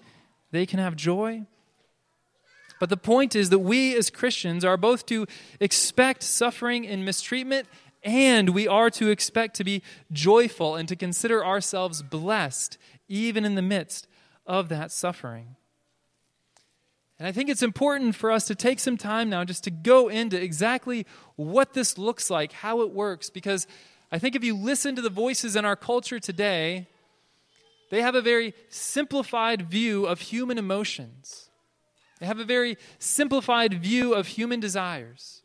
they 0.51 0.65
can 0.65 0.79
have 0.79 0.95
joy. 0.95 1.45
But 2.79 2.89
the 2.89 2.97
point 2.97 3.35
is 3.35 3.49
that 3.49 3.59
we 3.59 3.95
as 3.95 4.09
Christians 4.09 4.63
are 4.63 4.77
both 4.77 5.05
to 5.07 5.27
expect 5.59 6.23
suffering 6.23 6.87
and 6.87 7.03
mistreatment, 7.03 7.67
and 8.03 8.49
we 8.49 8.67
are 8.67 8.89
to 8.91 9.09
expect 9.09 9.55
to 9.57 9.63
be 9.63 9.81
joyful 10.11 10.75
and 10.75 10.87
to 10.89 10.95
consider 10.95 11.45
ourselves 11.45 12.01
blessed, 12.01 12.77
even 13.07 13.45
in 13.45 13.55
the 13.55 13.61
midst 13.61 14.07
of 14.45 14.69
that 14.69 14.91
suffering. 14.91 15.55
And 17.19 17.27
I 17.27 17.31
think 17.31 17.49
it's 17.49 17.61
important 17.61 18.15
for 18.15 18.31
us 18.31 18.47
to 18.47 18.55
take 18.55 18.79
some 18.79 18.97
time 18.97 19.29
now 19.29 19.43
just 19.43 19.63
to 19.65 19.69
go 19.69 20.07
into 20.07 20.41
exactly 20.41 21.05
what 21.35 21.73
this 21.73 21.99
looks 21.99 22.31
like, 22.31 22.51
how 22.51 22.81
it 22.81 22.91
works, 22.91 23.29
because 23.29 23.67
I 24.11 24.17
think 24.17 24.35
if 24.35 24.43
you 24.43 24.57
listen 24.57 24.95
to 24.95 25.03
the 25.03 25.09
voices 25.09 25.55
in 25.55 25.63
our 25.63 25.75
culture 25.75 26.19
today, 26.19 26.87
they 27.91 28.01
have 28.01 28.15
a 28.15 28.21
very 28.21 28.55
simplified 28.69 29.69
view 29.69 30.07
of 30.07 30.19
human 30.19 30.57
emotions. 30.57 31.49
They 32.19 32.25
have 32.25 32.39
a 32.39 32.45
very 32.45 32.77
simplified 32.97 33.75
view 33.75 34.15
of 34.15 34.25
human 34.25 34.59
desires. 34.59 35.40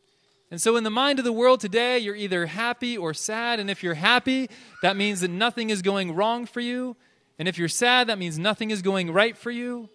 And 0.49 0.61
so, 0.61 0.77
in 0.77 0.83
the 0.83 0.89
mind 0.89 1.19
of 1.19 1.25
the 1.25 1.33
world 1.33 1.59
today, 1.59 1.99
you're 1.99 2.15
either 2.15 2.45
happy 2.45 2.97
or 2.97 3.13
sad. 3.13 3.59
And 3.59 3.69
if 3.69 3.83
you're 3.83 3.95
happy, 3.95 4.49
that 4.81 4.95
means 4.95 5.21
that 5.21 5.31
nothing 5.31 5.69
is 5.69 5.81
going 5.81 6.15
wrong 6.15 6.45
for 6.45 6.61
you. 6.61 6.95
And 7.37 7.47
if 7.47 7.57
you're 7.57 7.67
sad, 7.67 8.07
that 8.07 8.17
means 8.17 8.39
nothing 8.39 8.71
is 8.71 8.81
going 8.81 9.11
right 9.11 9.35
for 9.37 9.51
you. 9.51 9.89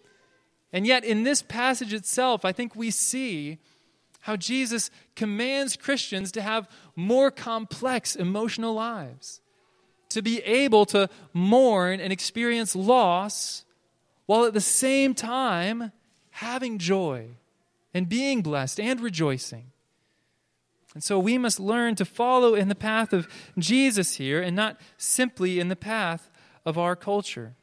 And 0.72 0.86
yet, 0.86 1.04
in 1.04 1.22
this 1.22 1.42
passage 1.42 1.92
itself, 1.92 2.44
I 2.44 2.52
think 2.52 2.76
we 2.76 2.90
see 2.90 3.58
how 4.20 4.36
Jesus 4.36 4.90
commands 5.16 5.76
Christians 5.76 6.32
to 6.32 6.42
have 6.42 6.68
more 6.94 7.30
complex 7.30 8.14
emotional 8.14 8.74
lives 8.74 9.40
to 10.12 10.22
be 10.22 10.40
able 10.40 10.86
to 10.86 11.08
mourn 11.32 12.00
and 12.00 12.12
experience 12.12 12.76
loss 12.76 13.64
while 14.26 14.44
at 14.44 14.54
the 14.54 14.60
same 14.60 15.14
time 15.14 15.90
having 16.30 16.78
joy 16.78 17.26
and 17.92 18.08
being 18.08 18.42
blessed 18.42 18.78
and 18.78 19.00
rejoicing. 19.00 19.71
And 20.94 21.02
so 21.02 21.18
we 21.18 21.38
must 21.38 21.59
learn 21.59 21.94
to 21.96 22.05
follow 22.05 22.55
in 22.55 22.68
the 22.68 22.74
path 22.74 23.12
of 23.12 23.28
Jesus 23.59 24.16
here 24.16 24.42
and 24.42 24.55
not 24.55 24.78
simply 24.98 25.59
in 25.59 25.68
the 25.68 25.76
path 25.76 26.31
of 26.64 26.76
our 26.76 26.94
culture. 26.94 27.55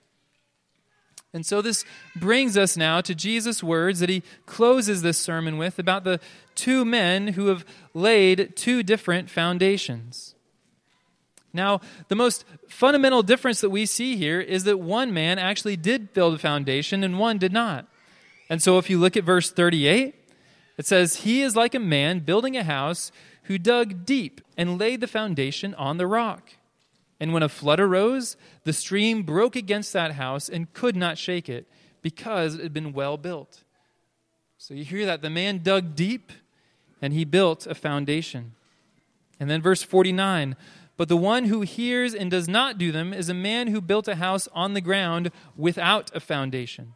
And 1.32 1.46
so 1.46 1.62
this 1.62 1.86
brings 2.16 2.58
us 2.58 2.76
now 2.76 3.02
to 3.02 3.14
Jesus' 3.14 3.62
words 3.62 4.00
that 4.00 4.10
he 4.10 4.24
closes 4.48 5.04
this 5.04 5.20
sermon 5.20 5.58
with 5.60 5.78
about 5.78 6.04
the 6.04 6.20
two 6.56 6.84
men 6.84 7.30
who 7.30 7.48
have 7.48 7.66
laid 7.94 8.56
two 8.56 8.82
different 8.82 9.30
foundations. 9.30 10.34
Now, 11.54 11.82
the 12.08 12.16
most 12.16 12.46
fundamental 12.68 13.24
difference 13.24 13.62
that 13.62 13.70
we 13.70 13.86
see 13.86 14.16
here 14.16 14.40
is 14.40 14.64
that 14.64 14.80
one 14.80 15.14
man 15.14 15.40
actually 15.40 15.78
did 15.78 16.14
build 16.14 16.36
a 16.36 16.40
foundation 16.40 17.04
and 17.04 17.20
one 17.20 17.38
did 17.38 17.54
not. 17.54 17.88
And 18.50 18.62
so 18.62 18.80
if 18.80 18.90
you 18.90 19.00
look 19.00 19.16
at 19.16 19.24
verse 19.24 19.52
38, 19.52 20.16
it 20.80 20.88
says, 20.88 21.18
He 21.18 21.42
is 21.42 21.58
like 21.58 21.76
a 21.76 21.80
man 21.80 22.20
building 22.20 22.56
a 22.56 22.64
house 22.64 23.12
who 23.44 23.58
dug 23.58 24.06
deep 24.06 24.40
and 24.58 24.80
laid 24.80 25.02
the 25.02 25.08
foundation 25.08 25.76
on 25.76 25.98
the 25.98 26.08
rock. 26.08 26.52
And 27.20 27.34
when 27.34 27.44
a 27.44 27.50
flood 27.50 27.82
arose, 27.82 28.38
the 28.64 28.72
stream 28.72 29.24
broke 29.24 29.58
against 29.58 29.92
that 29.92 30.14
house 30.14 30.48
and 30.48 30.72
could 30.72 30.96
not 30.96 31.18
shake 31.18 31.50
it, 31.50 31.68
because 32.02 32.56
it 32.56 32.64
had 32.64 32.74
been 32.74 32.94
well 32.94 33.18
built. 33.18 33.66
So 34.58 34.74
you 34.74 34.86
hear 34.86 35.06
that. 35.06 35.22
The 35.22 35.30
man 35.30 35.60
dug 35.64 35.96
deep 35.96 36.32
and 37.02 37.12
he 37.12 37.26
built 37.26 37.68
a 37.68 37.76
foundation. 37.76 38.54
And 39.38 39.50
then 39.50 39.62
verse 39.62 39.84
49 39.84 40.56
But 40.96 41.10
the 41.10 41.18
one 41.18 41.46
who 41.46 41.60
hears 41.60 42.16
and 42.16 42.32
does 42.32 42.48
not 42.48 42.78
do 42.78 42.94
them 42.94 43.14
is 43.14 43.28
a 43.28 43.34
man 43.34 43.68
who 43.68 43.82
built 43.82 44.08
a 44.08 44.16
house 44.16 44.48
on 44.54 44.76
the 44.76 44.82
ground 44.82 45.32
without 45.58 46.10
a 46.16 46.22
foundation. 46.22 46.94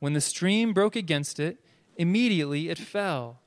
When 0.00 0.12
the 0.12 0.20
stream 0.20 0.74
broke 0.74 0.96
against 0.96 1.40
it, 1.40 1.63
immediately 1.96 2.68
it 2.68 2.78
fell, 2.78 3.40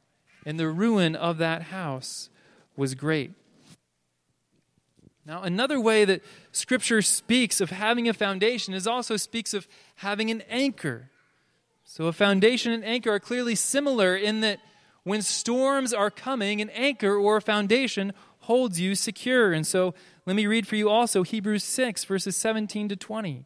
and 0.45 0.59
the 0.59 0.67
ruin 0.67 1.15
of 1.15 1.37
that 1.37 1.63
house 1.63 2.29
was 2.75 2.95
great. 2.95 3.31
Now, 5.25 5.43
another 5.43 5.79
way 5.79 6.05
that 6.05 6.23
Scripture 6.53 7.01
speaks 7.01 7.59
of 7.59 7.69
having 7.69 8.07
a 8.07 8.13
foundation 8.13 8.73
is 8.73 8.87
also 8.87 9.17
speaks 9.17 9.53
of 9.53 9.67
having 9.95 10.31
an 10.31 10.41
anchor. 10.49 11.09
So, 11.83 12.05
a 12.05 12.13
foundation 12.13 12.71
and 12.71 12.85
anchor 12.85 13.11
are 13.11 13.19
clearly 13.19 13.55
similar 13.55 14.15
in 14.15 14.39
that 14.41 14.59
when 15.03 15.21
storms 15.21 15.93
are 15.93 16.09
coming, 16.09 16.61
an 16.61 16.69
anchor 16.69 17.15
or 17.15 17.37
a 17.37 17.41
foundation 17.41 18.13
holds 18.41 18.79
you 18.79 18.95
secure. 18.95 19.51
And 19.51 19.67
so, 19.67 19.93
let 20.25 20.37
me 20.37 20.47
read 20.47 20.65
for 20.65 20.77
you 20.77 20.89
also 20.89 21.23
Hebrews 21.23 21.63
6, 21.65 22.05
verses 22.05 22.37
17 22.37 22.87
to 22.89 22.95
20. 22.95 23.45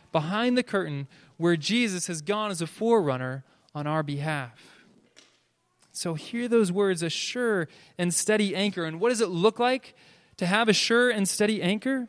behind 0.11 0.57
the 0.57 0.63
curtain 0.63 1.07
where 1.37 1.55
Jesus 1.55 2.07
has 2.07 2.21
gone 2.21 2.51
as 2.51 2.61
a 2.61 2.67
forerunner 2.67 3.43
on 3.73 3.87
our 3.87 4.03
behalf. 4.03 4.81
So 5.91 6.13
hear 6.13 6.47
those 6.47 6.71
words, 6.71 7.03
a 7.03 7.09
sure 7.09 7.67
and 7.97 8.13
steady 8.13 8.55
anchor. 8.55 8.85
And 8.85 8.99
what 8.99 9.09
does 9.09 9.21
it 9.21 9.29
look 9.29 9.59
like 9.59 9.95
to 10.37 10.45
have 10.45 10.69
a 10.69 10.73
sure 10.73 11.09
and 11.09 11.27
steady 11.27 11.61
anchor? 11.61 12.07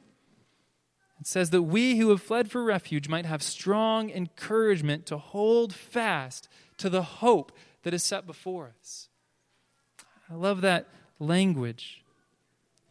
It 1.20 1.26
says 1.26 1.50
that 1.50 1.62
we 1.62 1.98
who 1.98 2.10
have 2.10 2.22
fled 2.22 2.50
for 2.50 2.64
refuge 2.64 3.08
might 3.08 3.26
have 3.26 3.42
strong 3.42 4.10
encouragement 4.10 5.06
to 5.06 5.18
hold 5.18 5.72
fast 5.72 6.48
to 6.78 6.90
the 6.90 7.02
hope 7.02 7.52
that 7.82 7.94
is 7.94 8.02
set 8.02 8.26
before 8.26 8.72
us. 8.80 9.08
I 10.30 10.34
love 10.34 10.62
that 10.62 10.88
language. 11.18 12.02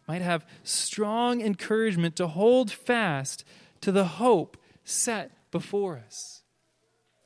Might 0.08 0.22
have 0.22 0.46
strong 0.64 1.42
encouragement 1.42 2.16
to 2.18 2.28
hold 2.28 2.72
fast 2.72 3.44
to 3.82 3.92
the 3.92 4.06
hope 4.06 4.58
set 4.84 5.32
before 5.52 6.02
us. 6.06 6.42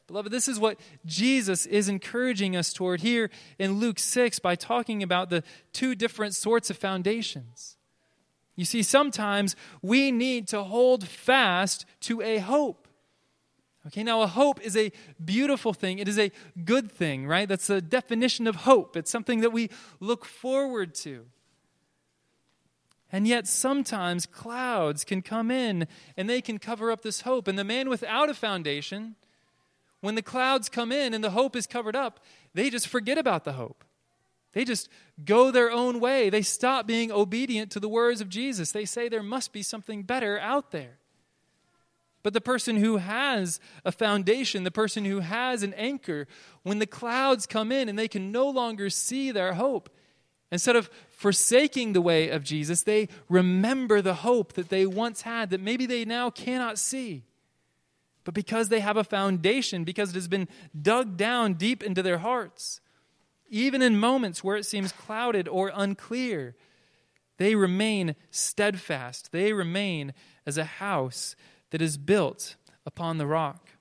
Beloved, 0.08 0.32
this 0.32 0.48
is 0.48 0.60
what 0.60 0.80
Jesus 1.06 1.66
is 1.66 1.90
encouraging 1.90 2.56
us 2.56 2.72
toward 2.72 3.02
here 3.02 3.32
in 3.58 3.80
Luke 3.80 3.98
6 3.98 4.38
by 4.40 4.56
talking 4.56 5.02
about 5.02 5.30
the 5.30 5.44
two 5.74 5.96
different 5.96 6.36
sorts 6.36 6.70
of 6.70 6.78
foundations. 6.78 7.78
You 8.56 8.66
see, 8.66 8.84
sometimes 8.84 9.56
we 9.82 10.12
need 10.12 10.48
to 10.50 10.64
hold 10.64 11.08
fast 11.08 11.86
to 12.02 12.22
a 12.22 12.38
hope. 12.38 12.88
Okay, 13.88 14.04
now 14.04 14.22
a 14.22 14.28
hope 14.28 14.62
is 14.62 14.78
a 14.78 14.92
beautiful 15.24 15.74
thing. 15.74 16.00
It 16.00 16.08
is 16.08 16.18
a 16.18 16.32
good 16.64 16.92
thing, 16.92 17.28
right? 17.28 17.48
That's 17.48 17.68
the 17.68 17.82
definition 17.82 18.48
of 18.48 18.58
hope. 18.58 18.96
It's 18.96 19.12
something 19.12 19.42
that 19.42 19.52
we 19.52 19.70
look 20.00 20.26
forward 20.26 20.96
to. 20.96 21.26
And 23.16 23.26
yet, 23.26 23.48
sometimes 23.48 24.26
clouds 24.26 25.06
can 25.06 25.22
come 25.22 25.50
in 25.50 25.88
and 26.18 26.30
they 26.30 26.42
can 26.42 26.60
cover 26.60 26.92
up 26.92 27.02
this 27.02 27.22
hope. 27.22 27.48
And 27.48 27.58
the 27.58 27.64
man 27.64 27.88
without 27.88 28.30
a 28.30 28.34
foundation, 28.34 29.16
when 30.02 30.16
the 30.16 30.22
clouds 30.22 30.68
come 30.68 30.92
in 30.92 31.14
and 31.14 31.24
the 31.24 31.30
hope 31.30 31.56
is 31.56 31.66
covered 31.66 31.96
up, 31.96 32.20
they 32.54 32.70
just 32.70 32.90
forget 32.90 33.18
about 33.18 33.46
the 33.46 33.54
hope. 33.54 33.86
They 34.52 34.66
just 34.66 34.90
go 35.24 35.50
their 35.50 35.72
own 35.72 36.02
way. 36.02 36.30
They 36.30 36.42
stop 36.42 36.88
being 36.88 37.10
obedient 37.10 37.72
to 37.72 37.80
the 37.80 37.88
words 37.88 38.20
of 38.20 38.28
Jesus. 38.28 38.74
They 38.74 38.84
say 38.84 39.08
there 39.08 39.24
must 39.24 39.54
be 39.54 39.64
something 39.64 40.04
better 40.04 40.38
out 40.38 40.72
there. 40.72 40.98
But 42.22 42.34
the 42.34 42.42
person 42.42 42.76
who 42.76 42.98
has 42.98 43.62
a 43.86 43.94
foundation, 43.94 44.66
the 44.66 44.72
person 44.72 45.06
who 45.06 45.22
has 45.22 45.64
an 45.64 45.74
anchor, 45.76 46.28
when 46.64 46.80
the 46.80 46.86
clouds 46.86 47.46
come 47.46 47.72
in 47.72 47.88
and 47.88 47.98
they 47.98 48.10
can 48.10 48.34
no 48.34 48.50
longer 48.50 48.90
see 48.90 49.32
their 49.32 49.54
hope, 49.54 49.90
instead 50.56 50.78
of 50.78 50.90
forsaking 51.10 51.92
the 51.92 52.02
way 52.02 52.30
of 52.30 52.42
Jesus, 52.42 52.84
they 52.84 53.10
remember 53.28 54.02
the 54.02 54.14
hope 54.14 54.54
that 54.54 54.70
they 54.70 54.86
once 54.86 55.24
had 55.24 55.50
that 55.50 55.60
maybe 55.60 55.86
they 55.86 56.06
now 56.06 56.30
cannot 56.30 56.80
see. 56.80 57.26
But 58.24 58.34
because 58.34 58.70
they 58.70 58.80
have 58.80 58.96
a 58.96 59.04
foundation, 59.04 59.84
because 59.84 60.12
it 60.12 60.16
has 60.16 60.30
been 60.30 60.48
dug 60.82 61.18
down 61.18 61.56
deep 61.56 61.84
into 61.84 62.02
their 62.02 62.20
hearts, 62.20 62.80
even 63.50 63.82
in 63.82 64.00
moments 64.00 64.46
where 64.46 64.56
it 64.56 64.66
seems 64.66 64.94
clouded 64.94 65.50
or 65.50 65.74
unclear, 65.76 66.56
they 67.36 67.54
remain 67.54 68.16
steadfast. 68.32 69.34
They 69.34 69.52
remain 69.52 70.14
as 70.46 70.58
a 70.58 70.64
house 70.64 71.36
that 71.72 71.82
is 71.82 71.98
built 71.98 72.56
upon 72.86 73.18
the 73.18 73.28
rock. 73.28 73.72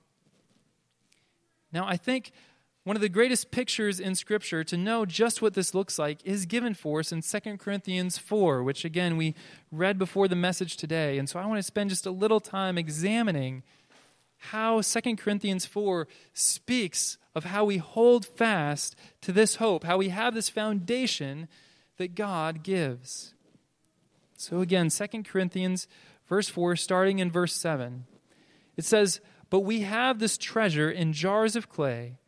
Now, 1.72 1.86
I 1.86 1.96
think 1.96 2.32
one 2.84 2.96
of 2.96 3.02
the 3.02 3.08
greatest 3.08 3.50
pictures 3.50 3.98
in 3.98 4.14
Scripture 4.14 4.62
to 4.62 4.76
know 4.76 5.06
just 5.06 5.40
what 5.40 5.54
this 5.54 5.74
looks 5.74 5.98
like 5.98 6.18
is 6.22 6.44
given 6.44 6.74
for 6.74 7.00
us 7.00 7.12
in 7.12 7.22
2 7.22 7.56
Corinthians 7.56 8.18
4, 8.18 8.62
which 8.62 8.84
again 8.84 9.16
we 9.16 9.34
read 9.72 9.98
before 9.98 10.28
the 10.28 10.36
message 10.36 10.76
today. 10.76 11.16
And 11.16 11.28
so 11.28 11.38
I 11.38 11.46
want 11.46 11.58
to 11.58 11.62
spend 11.62 11.90
just 11.90 12.04
a 12.04 12.10
little 12.10 12.40
time 12.40 12.76
examining 12.76 13.62
how 14.36 14.82
2 14.82 15.16
Corinthians 15.16 15.64
4 15.64 16.06
speaks 16.34 17.16
of 17.34 17.44
how 17.44 17.64
we 17.64 17.78
hold 17.78 18.26
fast 18.26 18.94
to 19.22 19.32
this 19.32 19.56
hope, 19.56 19.84
how 19.84 19.96
we 19.96 20.10
have 20.10 20.34
this 20.34 20.50
foundation 20.50 21.48
that 21.96 22.14
God 22.14 22.62
gives. 22.62 23.32
So 24.36 24.60
again, 24.60 24.90
2 24.90 25.22
Corinthians 25.22 25.88
verse 26.28 26.50
4 26.50 26.76
starting 26.76 27.18
in 27.18 27.30
verse 27.30 27.54
7. 27.54 28.04
It 28.76 28.84
says, 28.84 29.20
"But 29.48 29.60
we 29.60 29.80
have 29.80 30.18
this 30.18 30.36
treasure 30.36 30.90
in 30.90 31.14
jars 31.14 31.56
of 31.56 31.70
clay 31.70 32.18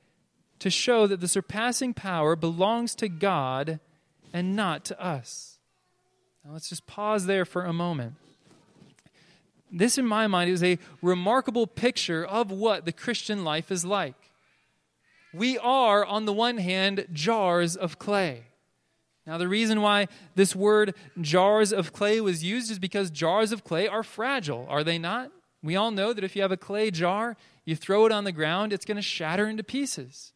to 0.58 0.70
show 0.70 1.06
that 1.06 1.20
the 1.20 1.28
surpassing 1.28 1.94
power 1.94 2.36
belongs 2.36 2.94
to 2.96 3.08
God 3.08 3.80
and 4.32 4.56
not 4.56 4.84
to 4.86 5.00
us." 5.00 5.58
Now 6.44 6.52
let's 6.52 6.68
just 6.68 6.86
pause 6.86 7.26
there 7.26 7.44
for 7.44 7.64
a 7.64 7.72
moment. 7.72 8.14
This, 9.70 9.98
in 9.98 10.06
my 10.06 10.26
mind, 10.26 10.50
is 10.50 10.62
a 10.62 10.78
remarkable 11.02 11.66
picture 11.66 12.24
of 12.24 12.50
what 12.50 12.84
the 12.84 12.92
Christian 12.92 13.44
life 13.44 13.70
is 13.70 13.84
like 13.84 14.14
we 15.36 15.58
are, 15.58 16.04
on 16.04 16.24
the 16.24 16.32
one 16.32 16.58
hand, 16.58 17.06
jars 17.12 17.76
of 17.76 17.98
clay. 17.98 18.44
Now, 19.26 19.38
the 19.38 19.48
reason 19.48 19.82
why 19.82 20.08
this 20.34 20.54
word 20.54 20.94
jars 21.20 21.72
of 21.72 21.92
clay 21.92 22.20
was 22.20 22.44
used 22.44 22.70
is 22.70 22.78
because 22.78 23.10
jars 23.10 23.52
of 23.52 23.64
clay 23.64 23.88
are 23.88 24.02
fragile, 24.02 24.66
are 24.68 24.84
they 24.84 24.98
not? 24.98 25.32
We 25.62 25.76
all 25.76 25.90
know 25.90 26.12
that 26.12 26.24
if 26.24 26.36
you 26.36 26.42
have 26.42 26.52
a 26.52 26.56
clay 26.56 26.90
jar, 26.90 27.36
you 27.64 27.74
throw 27.74 28.06
it 28.06 28.12
on 28.12 28.24
the 28.24 28.32
ground, 28.32 28.72
it's 28.72 28.84
going 28.84 28.96
to 28.96 29.02
shatter 29.02 29.46
into 29.46 29.64
pieces. 29.64 30.32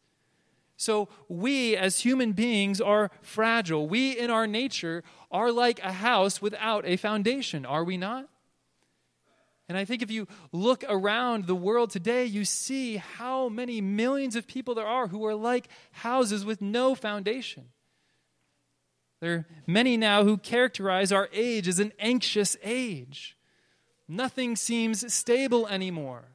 So, 0.81 1.09
we 1.29 1.77
as 1.77 1.99
human 1.99 2.31
beings 2.31 2.81
are 2.81 3.11
fragile. 3.21 3.87
We 3.87 4.17
in 4.17 4.31
our 4.31 4.47
nature 4.47 5.03
are 5.29 5.51
like 5.51 5.79
a 5.83 5.91
house 5.91 6.41
without 6.41 6.87
a 6.87 6.97
foundation, 6.97 7.67
are 7.67 7.83
we 7.83 7.97
not? 7.97 8.27
And 9.69 9.77
I 9.77 9.85
think 9.85 10.01
if 10.01 10.09
you 10.09 10.27
look 10.51 10.83
around 10.89 11.45
the 11.45 11.53
world 11.53 11.91
today, 11.91 12.25
you 12.25 12.45
see 12.45 12.97
how 12.97 13.47
many 13.47 13.79
millions 13.79 14.35
of 14.35 14.47
people 14.47 14.73
there 14.73 14.87
are 14.87 15.05
who 15.05 15.23
are 15.27 15.35
like 15.35 15.67
houses 15.91 16.43
with 16.43 16.63
no 16.63 16.95
foundation. 16.95 17.65
There 19.19 19.33
are 19.33 19.45
many 19.67 19.97
now 19.97 20.23
who 20.23 20.35
characterize 20.35 21.11
our 21.11 21.29
age 21.31 21.67
as 21.67 21.77
an 21.77 21.93
anxious 21.99 22.57
age. 22.63 23.37
Nothing 24.07 24.55
seems 24.55 25.13
stable 25.13 25.67
anymore. 25.67 26.30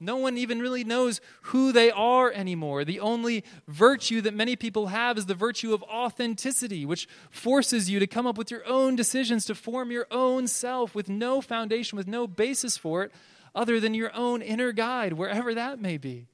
No 0.00 0.16
one 0.16 0.38
even 0.38 0.60
really 0.60 0.84
knows 0.84 1.20
who 1.42 1.72
they 1.72 1.90
are 1.90 2.30
anymore. 2.30 2.84
The 2.84 3.00
only 3.00 3.42
virtue 3.66 4.20
that 4.20 4.34
many 4.34 4.54
people 4.54 4.88
have 4.88 5.18
is 5.18 5.26
the 5.26 5.34
virtue 5.34 5.74
of 5.74 5.82
authenticity, 5.82 6.86
which 6.86 7.08
forces 7.30 7.90
you 7.90 7.98
to 7.98 8.06
come 8.06 8.26
up 8.26 8.38
with 8.38 8.50
your 8.50 8.64
own 8.66 8.94
decisions, 8.94 9.44
to 9.46 9.56
form 9.56 9.90
your 9.90 10.06
own 10.10 10.46
self 10.46 10.94
with 10.94 11.08
no 11.08 11.40
foundation, 11.40 11.96
with 11.96 12.06
no 12.06 12.28
basis 12.28 12.76
for 12.76 13.02
it, 13.02 13.12
other 13.54 13.80
than 13.80 13.92
your 13.92 14.14
own 14.14 14.40
inner 14.40 14.70
guide, 14.70 15.14
wherever 15.14 15.52
that 15.54 15.80
may 15.80 15.96
be. 15.96 16.28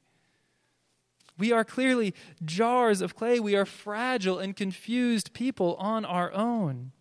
We 1.38 1.50
are 1.50 1.64
clearly 1.64 2.14
jars 2.44 3.00
of 3.00 3.16
clay. 3.16 3.40
We 3.40 3.56
are 3.56 3.64
fragile 3.64 4.38
and 4.38 4.54
confused 4.54 5.32
people 5.32 5.74
on 5.76 6.04
our 6.04 6.32
own. 6.32 6.92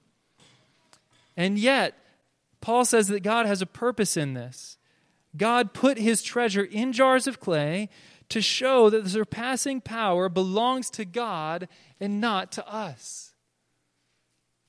And 1.36 1.60
yet, 1.60 1.98
Paul 2.62 2.86
says 2.86 3.10
that 3.10 3.22
God 3.22 3.46
has 3.46 3.62
a 3.62 3.68
purpose 3.68 4.16
in 4.16 4.34
this. 4.34 4.78
God 5.36 5.74
put 5.74 5.98
his 5.98 6.22
treasure 6.22 6.64
in 6.64 6.94
jars 6.94 7.28
of 7.28 7.40
clay 7.40 7.90
to 8.30 8.42
show 8.42 8.90
that 8.90 9.04
the 9.04 9.10
surpassing 9.10 9.82
power 9.82 10.30
belongs 10.30 10.90
to 10.92 11.06
God 11.06 11.68
and 12.00 12.22
not 12.22 12.52
to 12.54 12.68
us. 12.68 13.34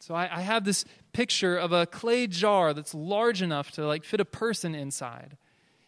So 0.01 0.15
I, 0.15 0.37
I, 0.37 0.41
have 0.43 0.65
this 0.65 0.85
picture 1.15 1.57
of 1.57 1.73
a 1.73 1.87
clay 1.87 2.27
jar 2.27 2.75
that's 2.75 2.95
large 2.95 3.41
enough 3.41 3.71
to 3.73 3.87
like 3.87 4.05
fit 4.05 4.21
a 4.21 4.25
person 4.27 4.75
inside. 4.75 5.39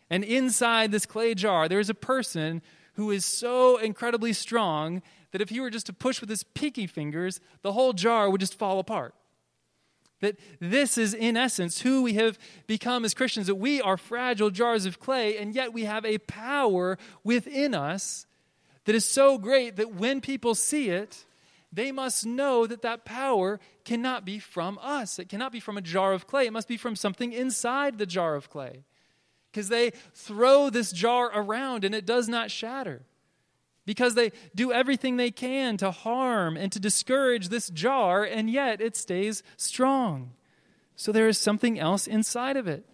And 0.09 0.25
inside 0.25 0.91
this 0.91 1.05
clay 1.05 1.35
jar, 1.35 1.69
there's 1.69 1.91
a 1.91 1.95
person 1.95 2.63
who 2.95 3.11
is 3.11 3.27
so 3.27 3.77
incredibly 3.77 4.33
strong 4.33 5.03
that 5.33 5.43
if 5.43 5.51
he 5.51 5.61
were 5.61 5.69
just 5.69 5.87
to 5.87 5.93
push 5.93 6.23
with 6.23 6.31
his 6.31 6.43
pinky 6.43 6.87
fingers, 6.87 7.41
the 7.61 7.73
whole 7.73 7.93
jar 7.93 8.31
would 8.31 8.41
just 8.41 8.55
fall 8.55 8.79
apart. 8.79 9.15
That 10.21 10.39
this 10.61 10.97
is, 10.97 11.13
in 11.13 11.37
essence, 11.37 11.81
who 11.81 12.03
we 12.03 12.15
have 12.15 12.39
become 12.67 13.05
as 13.05 13.15
Christians, 13.15 13.49
that 13.49 13.57
we 13.57 13.83
are 13.83 13.97
fragile 13.97 14.51
jars 14.51 14.87
of 14.87 14.99
clay, 14.99 15.37
and 15.37 15.55
yet 15.55 15.73
we 15.73 15.85
have 15.85 16.05
a 16.05 16.19
power 16.19 16.97
within 17.23 17.75
us 17.75 18.27
that 18.87 18.95
is 18.95 19.05
so 19.05 19.37
great 19.37 19.77
that 19.77 19.95
when 19.95 20.21
people 20.21 20.55
see 20.55 20.89
it, 20.89 21.27
they 21.73 21.93
must 21.93 22.25
know 22.25 22.67
that 22.67 22.83
that 22.83 23.05
power 23.05 23.61
cannot 23.85 24.25
be 24.25 24.39
from 24.39 24.79
us. 24.81 25.19
It 25.19 25.29
cannot 25.29 25.53
be 25.53 25.61
from 25.61 25.77
a 25.77 25.83
jar 25.83 26.13
of 26.13 26.27
clay. 26.27 26.47
It 26.47 26.53
must 26.53 26.69
be 26.69 26.77
from 26.77 26.97
something 26.97 27.33
inside 27.33 27.99
the 27.99 28.07
jar 28.07 28.35
of 28.35 28.49
clay. 28.49 28.85
Because 29.51 29.69
they 29.69 29.91
throw 30.15 30.71
this 30.71 30.93
jar 30.93 31.31
around 31.35 31.85
and 31.85 31.95
it 31.95 32.07
does 32.07 32.29
not 32.29 32.51
shatter 32.51 33.03
because 33.87 34.15
they 34.15 34.33
do 34.55 34.73
everything 34.73 35.17
they 35.17 35.31
can 35.31 35.77
to 35.79 35.93
harm 35.93 36.57
and 36.57 36.71
to 36.73 36.81
discourage 36.81 37.49
this 37.49 37.71
jar, 37.71 38.25
and 38.25 38.51
yet 38.51 38.81
it 38.81 38.97
stays 38.97 39.43
strong. 39.57 40.33
So 40.97 41.13
there 41.13 41.29
is 41.29 41.39
something 41.39 41.79
else 41.79 42.07
inside 42.07 42.57
of 42.57 42.67
it. 42.67 42.85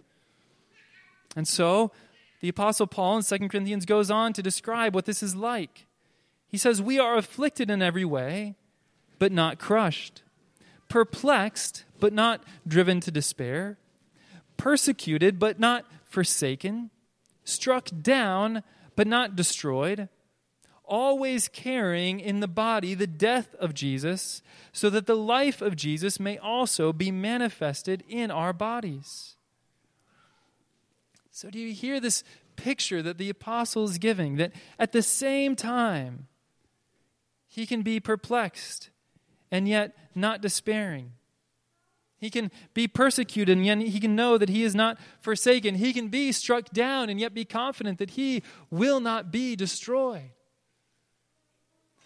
And 1.35 1.49
so 1.49 1.91
the 2.41 2.51
Apostle 2.51 2.87
Paul 2.87 3.17
in 3.17 3.23
2 3.23 3.49
Corinthians 3.49 3.87
goes 3.87 4.11
on 4.11 4.35
to 4.35 4.43
describe 4.43 4.95
what 4.95 5.07
this 5.07 5.23
is 5.23 5.35
like. 5.35 5.87
He 6.47 6.59
says, 6.59 6.83
We 6.83 6.99
are 6.99 7.17
afflicted 7.17 7.71
in 7.71 7.81
every 7.81 8.05
way, 8.05 8.57
but 9.19 9.33
not 9.33 9.59
crushed, 9.59 10.23
perplexed, 10.91 11.85
but 12.01 12.13
not 12.13 12.45
driven 12.69 13.01
to 13.01 13.11
despair, 13.11 13.79
persecuted, 14.59 15.39
but 15.39 15.59
not 15.59 15.87
forsaken, 16.05 16.91
struck 17.45 17.89
down, 18.03 18.63
but 18.95 19.07
not 19.07 19.35
destroyed 19.35 20.11
always 20.85 21.49
carrying 21.49 22.21
in 22.21 22.41
the 22.41 22.49
body 22.49 22.95
the 22.95 23.07
death 23.07 23.55
of 23.57 23.75
Jesus, 23.75 24.43
so 24.73 24.91
that 24.91 25.07
the 25.07 25.17
life 25.17 25.63
of 25.63 25.77
Jesus 25.77 26.21
may 26.21 26.39
also 26.39 26.93
be 26.93 27.11
manifested 27.11 28.05
in 28.09 28.31
our 28.31 28.53
bodies. 28.53 29.37
So, 31.31 31.51
do 31.51 31.59
you 31.59 31.73
hear 31.73 31.99
this 31.99 32.25
picture 32.57 33.03
that 33.03 33.19
the 33.19 33.31
apostle 33.31 33.85
is 33.85 33.99
giving? 33.99 34.37
That 34.37 34.53
at 34.79 34.93
the 34.93 35.03
same 35.03 35.57
time, 35.57 36.29
he 37.49 37.67
can 37.67 37.83
be 37.83 38.01
perplexed 38.01 38.91
and 39.51 39.69
yet 39.69 39.97
not 40.15 40.41
despairing. 40.41 41.13
He 42.19 42.31
can 42.31 42.51
be 42.73 42.87
persecuted 42.87 43.57
and 43.57 43.67
yet 43.67 43.79
he 43.79 43.99
can 43.99 44.15
know 44.15 44.39
that 44.39 44.49
he 44.49 44.63
is 44.63 44.75
not 44.75 44.97
forsaken. 45.21 45.75
He 45.75 45.93
can 45.93 46.09
be 46.09 46.33
struck 46.33 46.71
down 46.71 47.11
and 47.11 47.19
yet 47.19 47.35
be 47.35 47.45
confident 47.45 47.99
that 47.99 48.11
he 48.11 48.43
will 48.71 49.01
not 49.01 49.33
be 49.33 49.57
destroyed. 49.57 50.31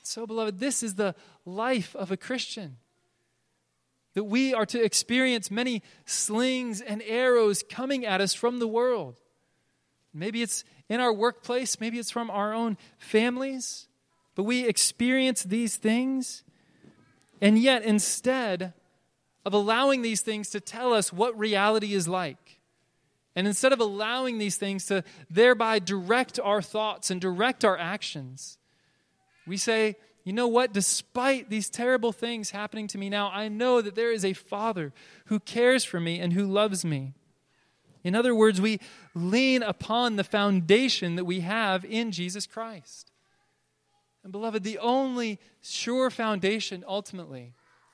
So, 0.07 0.25
beloved, 0.25 0.61
this 0.61 0.85
is 0.85 0.95
the 0.95 1.17
life 1.45 1.97
of 1.97 2.13
a 2.13 2.17
Christian. 2.17 2.77
That 4.15 4.25
we 4.25 4.55
are 4.55 4.65
to 4.67 4.83
experience 4.83 5.51
many 5.51 5.83
slings 6.05 6.81
and 6.81 7.03
arrows 7.03 7.65
coming 7.69 8.07
at 8.07 8.21
us 8.21 8.33
from 8.33 8.61
the 8.61 8.69
world. 8.69 9.21
Maybe 10.15 10.43
it's 10.43 10.63
in 10.89 11.01
our 11.01 11.13
workplace, 11.13 11.81
maybe 11.81 11.99
it's 11.99 12.13
from 12.13 12.31
our 12.31 12.55
own 12.55 12.79
families, 12.99 13.89
but 14.37 14.45
we 14.45 14.65
experience 14.65 15.43
these 15.43 15.77
things. 15.77 16.45
And 17.43 17.59
yet, 17.59 17.83
instead 17.83 18.75
of 19.45 19.55
allowing 19.55 20.03
these 20.03 20.21
things 20.21 20.51
to 20.51 20.61
tell 20.61 20.95
us 20.95 21.13
what 21.13 21.37
reality 21.37 21.95
is 21.95 22.07
like, 22.07 22.61
and 23.35 23.47
instead 23.47 23.73
of 23.73 23.81
allowing 23.81 24.39
these 24.39 24.57
things 24.57 24.87
to 24.87 25.03
thereby 25.29 25.81
direct 25.81 26.39
our 26.39 26.63
thoughts 26.63 27.11
and 27.11 27.21
direct 27.21 27.65
our 27.65 27.77
actions, 27.77 28.57
we 29.47 29.57
say, 29.57 29.97
you 30.25 30.33
know 30.33 30.49
what? 30.49 30.73
Despite 30.73 31.51
these 31.51 31.71
terrible 31.71 32.13
things 32.13 32.51
happening 32.51 32.89
to 32.89 32.99
me 32.99 33.09
now, 33.09 33.31
I 33.31 33.49
know 33.49 33.81
that 33.81 33.95
there 33.95 34.11
is 34.11 34.25
a 34.25 34.33
Father 34.33 34.93
who 35.27 35.39
cares 35.39 35.85
for 35.85 36.01
me 36.01 36.19
and 36.19 36.33
who 36.33 36.45
loves 36.45 36.85
me. 36.85 37.15
In 38.03 38.15
other 38.15 38.35
words, 38.35 38.61
we 38.61 38.81
lean 39.15 39.63
upon 39.63 40.17
the 40.17 40.25
foundation 40.25 41.17
that 41.17 41.25
we 41.25 41.41
have 41.41 41.85
in 41.85 42.11
Jesus 42.11 42.47
Christ. 42.47 43.11
And, 44.23 44.33
beloved, 44.33 44.65
the 44.65 44.79
only 44.79 45.39
sure 45.63 46.11
foundation 46.11 46.85
ultimately 46.87 47.53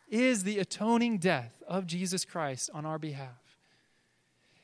is 0.08 0.44
the 0.44 0.58
atoning 0.58 1.18
death 1.18 1.62
of 1.68 1.86
Jesus 1.86 2.24
Christ 2.24 2.70
on 2.72 2.86
our 2.86 2.98
behalf. 2.98 3.58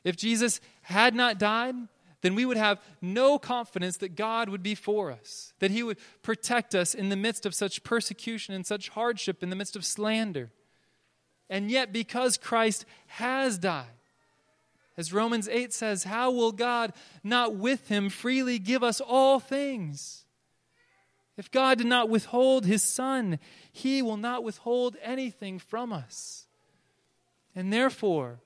If 0.03 0.15
Jesus 0.15 0.59
had 0.81 1.13
not 1.13 1.37
died, 1.37 1.75
then 2.21 2.35
we 2.35 2.45
would 2.45 2.57
have 2.57 2.81
no 3.01 3.39
confidence 3.39 3.97
that 3.97 4.15
God 4.15 4.49
would 4.49 4.63
be 4.63 4.75
for 4.75 5.11
us, 5.11 5.53
that 5.59 5.71
He 5.71 5.83
would 5.83 5.97
protect 6.21 6.75
us 6.75 6.93
in 6.93 7.09
the 7.09 7.15
midst 7.15 7.45
of 7.45 7.55
such 7.55 7.83
persecution 7.83 8.53
and 8.53 8.65
such 8.65 8.89
hardship, 8.89 9.41
in 9.41 9.49
the 9.49 9.55
midst 9.55 9.75
of 9.75 9.85
slander. 9.85 10.51
And 11.49 11.71
yet, 11.71 11.93
because 11.93 12.37
Christ 12.37 12.85
has 13.07 13.57
died, 13.57 13.85
as 14.97 15.13
Romans 15.13 15.47
8 15.47 15.73
says, 15.73 16.03
how 16.03 16.29
will 16.31 16.51
God 16.51 16.91
not 17.23 17.55
with 17.55 17.87
Him 17.87 18.09
freely 18.09 18.59
give 18.59 18.83
us 18.83 18.99
all 18.99 19.39
things? 19.39 20.25
If 21.37 21.49
God 21.49 21.77
did 21.77 21.87
not 21.87 22.09
withhold 22.09 22.65
His 22.65 22.83
Son, 22.83 23.39
He 23.71 24.01
will 24.01 24.17
not 24.17 24.43
withhold 24.43 24.97
anything 25.01 25.57
from 25.57 25.93
us. 25.93 26.47
And 27.55 27.71
therefore, 27.71 28.41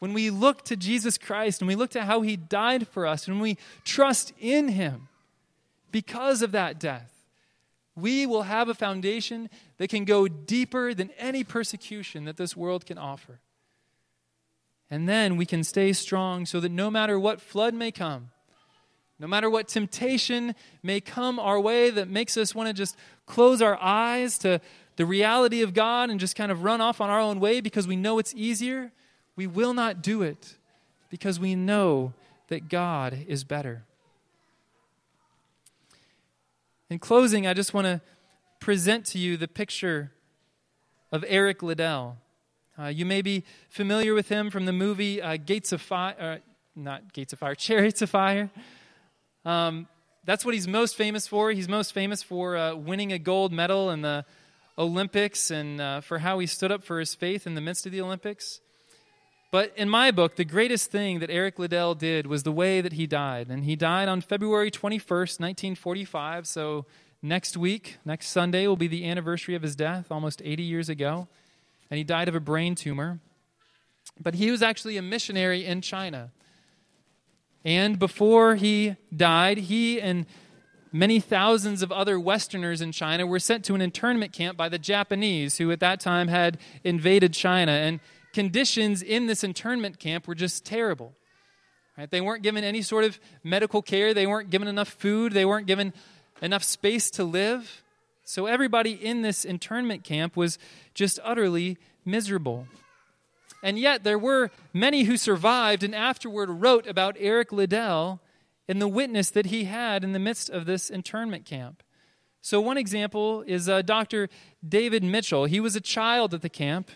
when 0.00 0.12
we 0.12 0.30
look 0.30 0.64
to 0.64 0.76
Jesus 0.76 1.16
Christ 1.16 1.60
and 1.60 1.68
we 1.68 1.76
look 1.76 1.90
to 1.90 2.04
how 2.04 2.22
he 2.22 2.36
died 2.36 2.88
for 2.88 3.06
us 3.06 3.28
and 3.28 3.40
we 3.40 3.56
trust 3.84 4.32
in 4.40 4.68
him 4.68 5.08
because 5.92 6.42
of 6.42 6.52
that 6.52 6.80
death, 6.80 7.12
we 7.94 8.24
will 8.26 8.42
have 8.42 8.68
a 8.68 8.74
foundation 8.74 9.50
that 9.76 9.88
can 9.88 10.04
go 10.04 10.26
deeper 10.26 10.94
than 10.94 11.10
any 11.18 11.44
persecution 11.44 12.24
that 12.24 12.38
this 12.38 12.56
world 12.56 12.86
can 12.86 12.96
offer. 12.98 13.40
And 14.90 15.08
then 15.08 15.36
we 15.36 15.46
can 15.46 15.62
stay 15.62 15.92
strong 15.92 16.46
so 16.46 16.60
that 16.60 16.72
no 16.72 16.90
matter 16.90 17.18
what 17.20 17.40
flood 17.40 17.74
may 17.74 17.92
come, 17.92 18.30
no 19.18 19.26
matter 19.26 19.50
what 19.50 19.68
temptation 19.68 20.54
may 20.82 21.00
come 21.00 21.38
our 21.38 21.60
way 21.60 21.90
that 21.90 22.08
makes 22.08 22.38
us 22.38 22.54
want 22.54 22.68
to 22.68 22.72
just 22.72 22.96
close 23.26 23.60
our 23.60 23.78
eyes 23.80 24.38
to 24.38 24.62
the 24.96 25.04
reality 25.04 25.60
of 25.62 25.74
God 25.74 26.08
and 26.08 26.18
just 26.18 26.36
kind 26.36 26.50
of 26.50 26.64
run 26.64 26.80
off 26.80 27.02
on 27.02 27.10
our 27.10 27.20
own 27.20 27.38
way 27.38 27.60
because 27.60 27.86
we 27.86 27.96
know 27.96 28.18
it's 28.18 28.34
easier, 28.34 28.92
we 29.36 29.46
will 29.46 29.74
not 29.74 30.02
do 30.02 30.22
it 30.22 30.56
because 31.10 31.40
we 31.40 31.54
know 31.54 32.12
that 32.48 32.68
God 32.68 33.24
is 33.26 33.44
better. 33.44 33.84
In 36.88 36.98
closing, 36.98 37.46
I 37.46 37.54
just 37.54 37.72
want 37.72 37.86
to 37.86 38.00
present 38.58 39.06
to 39.06 39.18
you 39.18 39.36
the 39.36 39.48
picture 39.48 40.12
of 41.12 41.24
Eric 41.28 41.62
Liddell. 41.62 42.18
Uh, 42.78 42.86
you 42.86 43.06
may 43.06 43.22
be 43.22 43.44
familiar 43.68 44.14
with 44.14 44.28
him 44.28 44.50
from 44.50 44.66
the 44.66 44.72
movie 44.72 45.20
uh, 45.22 45.36
Gates 45.36 45.72
of 45.72 45.80
Fire, 45.80 46.14
uh, 46.18 46.38
not 46.74 47.12
Gates 47.12 47.32
of 47.32 47.38
Fire, 47.38 47.54
Chariots 47.56 48.02
of 48.02 48.10
Fire. 48.10 48.50
Um, 49.44 49.86
that's 50.24 50.44
what 50.44 50.54
he's 50.54 50.68
most 50.68 50.96
famous 50.96 51.26
for. 51.26 51.50
He's 51.50 51.68
most 51.68 51.92
famous 51.92 52.22
for 52.22 52.56
uh, 52.56 52.74
winning 52.74 53.12
a 53.12 53.18
gold 53.18 53.52
medal 53.52 53.90
in 53.90 54.02
the 54.02 54.24
Olympics 54.76 55.50
and 55.50 55.80
uh, 55.80 56.00
for 56.00 56.18
how 56.18 56.38
he 56.38 56.46
stood 56.46 56.72
up 56.72 56.82
for 56.82 56.98
his 56.98 57.14
faith 57.14 57.46
in 57.46 57.54
the 57.54 57.60
midst 57.60 57.86
of 57.86 57.92
the 57.92 58.00
Olympics. 58.00 58.60
But 59.50 59.72
in 59.76 59.88
my 59.88 60.12
book, 60.12 60.36
the 60.36 60.44
greatest 60.44 60.92
thing 60.92 61.18
that 61.18 61.30
Eric 61.30 61.58
Liddell 61.58 61.96
did 61.96 62.26
was 62.26 62.44
the 62.44 62.52
way 62.52 62.80
that 62.80 62.92
he 62.92 63.06
died. 63.06 63.48
And 63.48 63.64
he 63.64 63.74
died 63.74 64.08
on 64.08 64.20
February 64.20 64.70
21st, 64.70 65.40
1945. 65.40 66.46
So 66.46 66.86
next 67.20 67.56
week, 67.56 67.98
next 68.04 68.28
Sunday, 68.28 68.68
will 68.68 68.76
be 68.76 68.86
the 68.86 69.08
anniversary 69.08 69.56
of 69.56 69.62
his 69.62 69.74
death, 69.74 70.06
almost 70.10 70.40
80 70.44 70.62
years 70.62 70.88
ago. 70.88 71.26
And 71.90 71.98
he 71.98 72.04
died 72.04 72.28
of 72.28 72.36
a 72.36 72.40
brain 72.40 72.76
tumor. 72.76 73.18
But 74.20 74.34
he 74.34 74.52
was 74.52 74.62
actually 74.62 74.96
a 74.96 75.02
missionary 75.02 75.66
in 75.66 75.80
China. 75.80 76.30
And 77.64 77.98
before 77.98 78.54
he 78.54 78.96
died, 79.14 79.58
he 79.58 80.00
and 80.00 80.26
many 80.92 81.18
thousands 81.18 81.82
of 81.82 81.90
other 81.90 82.20
Westerners 82.20 82.80
in 82.80 82.92
China 82.92 83.26
were 83.26 83.40
sent 83.40 83.64
to 83.64 83.74
an 83.74 83.80
internment 83.80 84.32
camp 84.32 84.56
by 84.56 84.68
the 84.68 84.78
Japanese, 84.78 85.58
who 85.58 85.72
at 85.72 85.80
that 85.80 85.98
time 85.98 86.28
had 86.28 86.58
invaded 86.84 87.34
China. 87.34 87.72
And 87.72 88.00
conditions 88.32 89.02
in 89.02 89.26
this 89.26 89.44
internment 89.44 89.98
camp 89.98 90.26
were 90.26 90.34
just 90.34 90.64
terrible. 90.64 91.14
Right? 91.96 92.10
They 92.10 92.20
weren't 92.20 92.42
given 92.42 92.64
any 92.64 92.82
sort 92.82 93.04
of 93.04 93.18
medical 93.44 93.82
care, 93.82 94.14
they 94.14 94.26
weren't 94.26 94.50
given 94.50 94.68
enough 94.68 94.88
food, 94.88 95.32
they 95.32 95.44
weren't 95.44 95.66
given 95.66 95.92
enough 96.40 96.64
space 96.64 97.10
to 97.12 97.24
live. 97.24 97.82
So 98.24 98.46
everybody 98.46 98.92
in 98.92 99.22
this 99.22 99.44
internment 99.44 100.04
camp 100.04 100.36
was 100.36 100.58
just 100.94 101.18
utterly 101.24 101.78
miserable. 102.04 102.66
And 103.62 103.78
yet, 103.78 104.04
there 104.04 104.18
were 104.18 104.50
many 104.72 105.04
who 105.04 105.16
survived 105.16 105.82
and 105.82 105.94
afterward 105.94 106.48
wrote 106.48 106.86
about 106.86 107.16
Eric 107.18 107.52
Liddell 107.52 108.20
and 108.68 108.80
the 108.80 108.88
witness 108.88 109.30
that 109.30 109.46
he 109.46 109.64
had 109.64 110.02
in 110.02 110.12
the 110.12 110.18
midst 110.18 110.48
of 110.48 110.64
this 110.64 110.88
internment 110.88 111.44
camp. 111.44 111.82
So, 112.40 112.60
one 112.60 112.78
example 112.78 113.42
is 113.46 113.68
uh, 113.68 113.82
Dr. 113.82 114.28
David 114.66 115.04
Mitchell. 115.04 115.44
He 115.44 115.60
was 115.60 115.76
a 115.76 115.80
child 115.80 116.32
at 116.32 116.40
the 116.40 116.48
camp, 116.48 116.90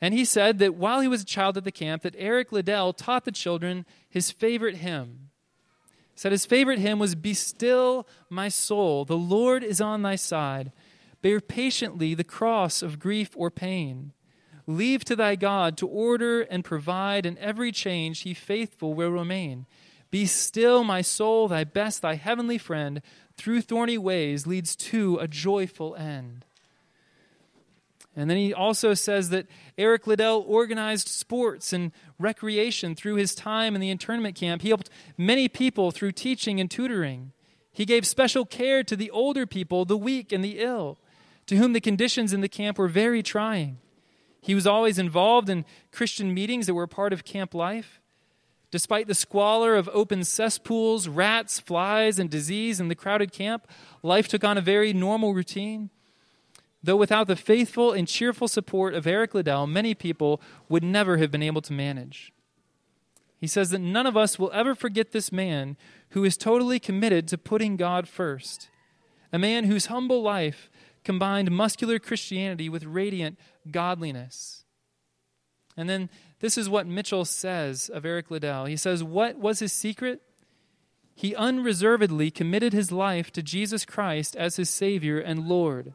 and 0.00 0.12
he 0.14 0.24
said 0.24 0.58
that 0.58 0.74
while 0.74 1.00
he 1.00 1.08
was 1.08 1.22
a 1.22 1.26
child 1.26 1.56
at 1.56 1.64
the 1.64 1.72
camp, 1.72 2.02
that 2.02 2.14
Eric 2.18 2.52
Liddell 2.52 2.92
taught 2.92 3.24
the 3.24 3.32
children 3.32 3.86
his 4.08 4.30
favorite 4.30 4.76
hymn. 4.76 5.30
He 6.12 6.20
said 6.20 6.32
his 6.32 6.46
favorite 6.46 6.78
hymn 6.78 6.98
was 6.98 7.14
Be 7.14 7.34
still, 7.34 8.06
my 8.28 8.48
soul, 8.48 9.04
the 9.04 9.16
Lord 9.16 9.64
is 9.64 9.80
on 9.80 10.02
thy 10.02 10.16
side. 10.16 10.72
Bear 11.22 11.40
patiently 11.40 12.14
the 12.14 12.24
cross 12.24 12.82
of 12.82 12.98
grief 12.98 13.30
or 13.34 13.50
pain. 13.50 14.12
Leave 14.66 15.04
to 15.04 15.16
thy 15.16 15.36
God 15.36 15.76
to 15.78 15.86
order 15.86 16.42
and 16.42 16.64
provide, 16.64 17.26
and 17.26 17.38
every 17.38 17.72
change 17.72 18.20
he 18.20 18.34
faithful 18.34 18.94
will 18.94 19.10
remain. 19.10 19.66
Be 20.10 20.26
still, 20.26 20.84
my 20.84 21.00
soul, 21.00 21.48
thy 21.48 21.64
best, 21.64 22.02
thy 22.02 22.14
heavenly 22.14 22.58
friend, 22.58 23.02
through 23.36 23.62
thorny 23.62 23.98
ways 23.98 24.46
leads 24.46 24.76
to 24.76 25.18
a 25.18 25.26
joyful 25.26 25.96
end. 25.96 26.44
And 28.16 28.30
then 28.30 28.36
he 28.36 28.54
also 28.54 28.94
says 28.94 29.30
that 29.30 29.46
Eric 29.76 30.06
Liddell 30.06 30.44
organized 30.46 31.08
sports 31.08 31.72
and 31.72 31.90
recreation 32.18 32.94
through 32.94 33.16
his 33.16 33.34
time 33.34 33.74
in 33.74 33.80
the 33.80 33.90
internment 33.90 34.36
camp. 34.36 34.62
He 34.62 34.68
helped 34.68 34.88
many 35.18 35.48
people 35.48 35.90
through 35.90 36.12
teaching 36.12 36.60
and 36.60 36.70
tutoring. 36.70 37.32
He 37.72 37.84
gave 37.84 38.06
special 38.06 38.44
care 38.46 38.84
to 38.84 38.94
the 38.94 39.10
older 39.10 39.46
people, 39.46 39.84
the 39.84 39.96
weak, 39.96 40.30
and 40.30 40.44
the 40.44 40.60
ill, 40.60 40.98
to 41.46 41.56
whom 41.56 41.72
the 41.72 41.80
conditions 41.80 42.32
in 42.32 42.40
the 42.40 42.48
camp 42.48 42.78
were 42.78 42.86
very 42.86 43.22
trying. 43.22 43.78
He 44.40 44.54
was 44.54 44.66
always 44.66 44.98
involved 44.98 45.48
in 45.48 45.64
Christian 45.90 46.32
meetings 46.32 46.66
that 46.66 46.74
were 46.74 46.86
part 46.86 47.12
of 47.12 47.24
camp 47.24 47.52
life. 47.52 48.00
Despite 48.70 49.08
the 49.08 49.14
squalor 49.14 49.74
of 49.74 49.88
open 49.92 50.22
cesspools, 50.22 51.08
rats, 51.08 51.58
flies, 51.58 52.18
and 52.18 52.28
disease 52.28 52.78
in 52.78 52.88
the 52.88 52.94
crowded 52.94 53.32
camp, 53.32 53.66
life 54.02 54.28
took 54.28 54.44
on 54.44 54.58
a 54.58 54.60
very 54.60 54.92
normal 54.92 55.32
routine. 55.32 55.90
Though 56.84 56.96
without 56.96 57.28
the 57.28 57.34
faithful 57.34 57.92
and 57.92 58.06
cheerful 58.06 58.46
support 58.46 58.92
of 58.92 59.06
Eric 59.06 59.32
Liddell, 59.32 59.66
many 59.66 59.94
people 59.94 60.42
would 60.68 60.84
never 60.84 61.16
have 61.16 61.30
been 61.30 61.42
able 61.42 61.62
to 61.62 61.72
manage. 61.72 62.30
He 63.40 63.46
says 63.46 63.70
that 63.70 63.78
none 63.78 64.06
of 64.06 64.18
us 64.18 64.38
will 64.38 64.50
ever 64.52 64.74
forget 64.74 65.10
this 65.10 65.32
man 65.32 65.78
who 66.10 66.24
is 66.24 66.36
totally 66.36 66.78
committed 66.78 67.26
to 67.28 67.38
putting 67.38 67.76
God 67.76 68.06
first, 68.06 68.68
a 69.32 69.38
man 69.38 69.64
whose 69.64 69.86
humble 69.86 70.20
life 70.20 70.70
combined 71.04 71.50
muscular 71.50 71.98
Christianity 71.98 72.68
with 72.68 72.84
radiant 72.84 73.38
godliness. 73.70 74.64
And 75.78 75.88
then 75.88 76.10
this 76.40 76.58
is 76.58 76.68
what 76.68 76.86
Mitchell 76.86 77.24
says 77.24 77.88
of 77.88 78.04
Eric 78.04 78.30
Liddell. 78.30 78.66
He 78.66 78.76
says, 78.76 79.02
What 79.02 79.38
was 79.38 79.60
his 79.60 79.72
secret? 79.72 80.20
He 81.14 81.34
unreservedly 81.34 82.30
committed 82.30 82.74
his 82.74 82.92
life 82.92 83.32
to 83.32 83.42
Jesus 83.42 83.86
Christ 83.86 84.36
as 84.36 84.56
his 84.56 84.68
Savior 84.68 85.18
and 85.18 85.48
Lord. 85.48 85.94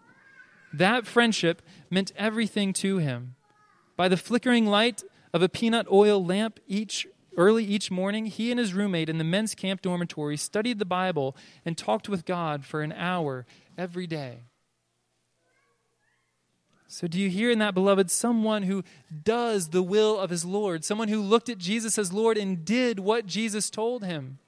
That 0.74 1.05
friendship 1.05 1.61
meant 1.89 2.11
everything 2.15 2.74
to 2.74 2.97
him. 2.97 3.36
By 3.95 4.07
the 4.07 4.17
flickering 4.17 4.65
light 4.65 5.03
of 5.34 5.41
a 5.41 5.49
peanut 5.49 5.88
oil 5.91 6.24
lamp 6.24 6.59
each 6.67 7.07
early 7.38 7.63
each 7.63 7.89
morning, 7.89 8.26
he 8.26 8.51
and 8.51 8.59
his 8.59 8.74
roommate 8.74 9.09
in 9.09 9.17
the 9.17 9.24
men's 9.24 9.55
camp 9.55 9.82
dormitory 9.82 10.38
studied 10.38 10.80
the 10.80 10.86
Bible 10.86 11.36
and 11.65 11.78
talked 11.78 12.09
with 12.09 12.26
God 12.26 12.65
for 12.65 12.82
an 12.82 12.91
hour 12.91 13.45
every 13.78 14.07
day. 14.07 14.43
So, 16.91 17.07
do 17.07 17.20
you 17.20 17.30
hear 17.30 17.51
in 17.51 17.59
that, 17.59 17.76
beloved, 17.76 18.09
someone 18.09 18.63
who 18.63 18.84
does 19.24 19.70
the 19.70 19.84
will 19.84 20.17
of 20.20 20.32
his 20.32 20.43
Lord, 20.43 20.84
someone 20.84 21.07
who 21.07 21.22
looked 21.22 21.47
at 21.47 21.59
Jesus 21.59 21.99
as 21.99 22.11
Lord 22.11 22.36
and 22.36 22.65
did 22.65 22.99
what 22.99 23.28
Jesus 23.28 23.70
told 23.70 24.03
him? 24.03 24.39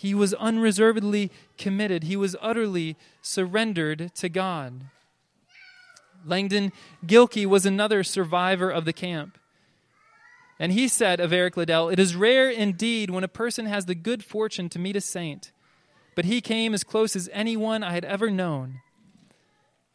He 0.00 0.14
was 0.14 0.32
unreservedly 0.34 1.32
committed, 1.56 2.04
he 2.04 2.14
was 2.14 2.36
utterly 2.40 2.96
surrendered 3.20 4.14
to 4.14 4.28
God. 4.28 4.84
Langdon 6.24 6.70
Gilkey 7.04 7.44
was 7.44 7.66
another 7.66 8.04
survivor 8.04 8.70
of 8.70 8.84
the 8.84 8.92
camp. 8.92 9.38
And 10.56 10.70
he 10.70 10.86
said 10.86 11.18
of 11.18 11.32
Eric 11.32 11.56
Liddell, 11.56 11.88
It 11.88 11.98
is 11.98 12.14
rare 12.14 12.48
indeed 12.48 13.10
when 13.10 13.24
a 13.24 13.28
person 13.28 13.66
has 13.66 13.86
the 13.86 13.96
good 13.96 14.22
fortune 14.22 14.68
to 14.68 14.78
meet 14.78 14.94
a 14.94 15.00
saint, 15.00 15.50
but 16.14 16.26
he 16.26 16.40
came 16.40 16.74
as 16.74 16.84
close 16.84 17.16
as 17.16 17.28
anyone 17.32 17.82
I 17.82 17.90
had 17.90 18.04
ever 18.04 18.30
known. 18.30 18.80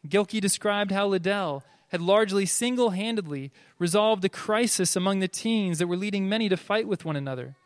Gilkey 0.06 0.38
described 0.38 0.90
how 0.90 1.06
Liddell 1.06 1.64
had 1.88 2.02
largely 2.02 2.44
single 2.44 2.90
handedly 2.90 3.50
resolved 3.78 4.22
a 4.26 4.28
crisis 4.28 4.96
among 4.96 5.20
the 5.20 5.28
teens 5.28 5.78
that 5.78 5.86
were 5.86 5.96
leading 5.96 6.28
many 6.28 6.50
to 6.50 6.58
fight 6.58 6.86
with 6.86 7.06
one 7.06 7.16
another. 7.16 7.56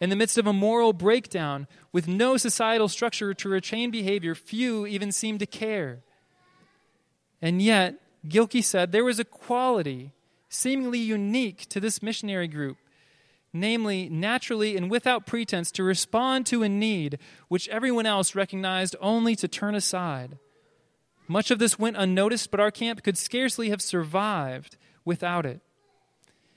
In 0.00 0.10
the 0.10 0.16
midst 0.16 0.38
of 0.38 0.46
a 0.46 0.52
moral 0.52 0.92
breakdown, 0.92 1.66
with 1.92 2.08
no 2.08 2.36
societal 2.36 2.88
structure 2.88 3.32
to 3.32 3.48
retain 3.48 3.90
behavior, 3.90 4.34
few 4.34 4.86
even 4.86 5.12
seemed 5.12 5.40
to 5.40 5.46
care. 5.46 6.00
And 7.40 7.62
yet, 7.62 7.96
Gilkey 8.26 8.62
said 8.64 8.90
there 8.90 9.04
was 9.04 9.18
a 9.18 9.24
quality 9.24 10.12
seemingly 10.48 10.98
unique 10.98 11.68
to 11.68 11.80
this 11.80 12.02
missionary 12.02 12.48
group, 12.48 12.76
namely, 13.52 14.08
naturally 14.08 14.76
and 14.76 14.90
without 14.90 15.26
pretense, 15.26 15.70
to 15.72 15.82
respond 15.82 16.46
to 16.46 16.62
a 16.62 16.68
need 16.68 17.18
which 17.48 17.68
everyone 17.68 18.06
else 18.06 18.34
recognized 18.34 18.96
only 19.00 19.36
to 19.36 19.48
turn 19.48 19.74
aside. 19.74 20.38
Much 21.28 21.50
of 21.50 21.58
this 21.58 21.78
went 21.78 21.96
unnoticed, 21.96 22.50
but 22.50 22.60
our 22.60 22.70
camp 22.70 23.02
could 23.02 23.16
scarcely 23.16 23.70
have 23.70 23.80
survived 23.80 24.76
without 25.04 25.46
it. 25.46 25.60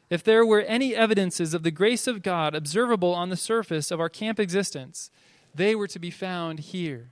If 0.10 0.24
there 0.24 0.46
were 0.46 0.62
any 0.62 0.96
evidences 0.96 1.54
of 1.54 1.64
the 1.64 1.72
grace 1.72 2.08
of 2.08 2.24
God 2.24 2.56
observable 2.56 3.14
on 3.14 3.30
the 3.30 3.36
surface 3.36 3.92
of 3.92 4.00
our 4.00 4.10
camp 4.10 4.40
existence, 4.40 5.12
they 5.54 5.76
were 5.76 5.88
to 5.88 6.00
be 6.00 6.12
found 6.12 6.60
here. 6.60 7.10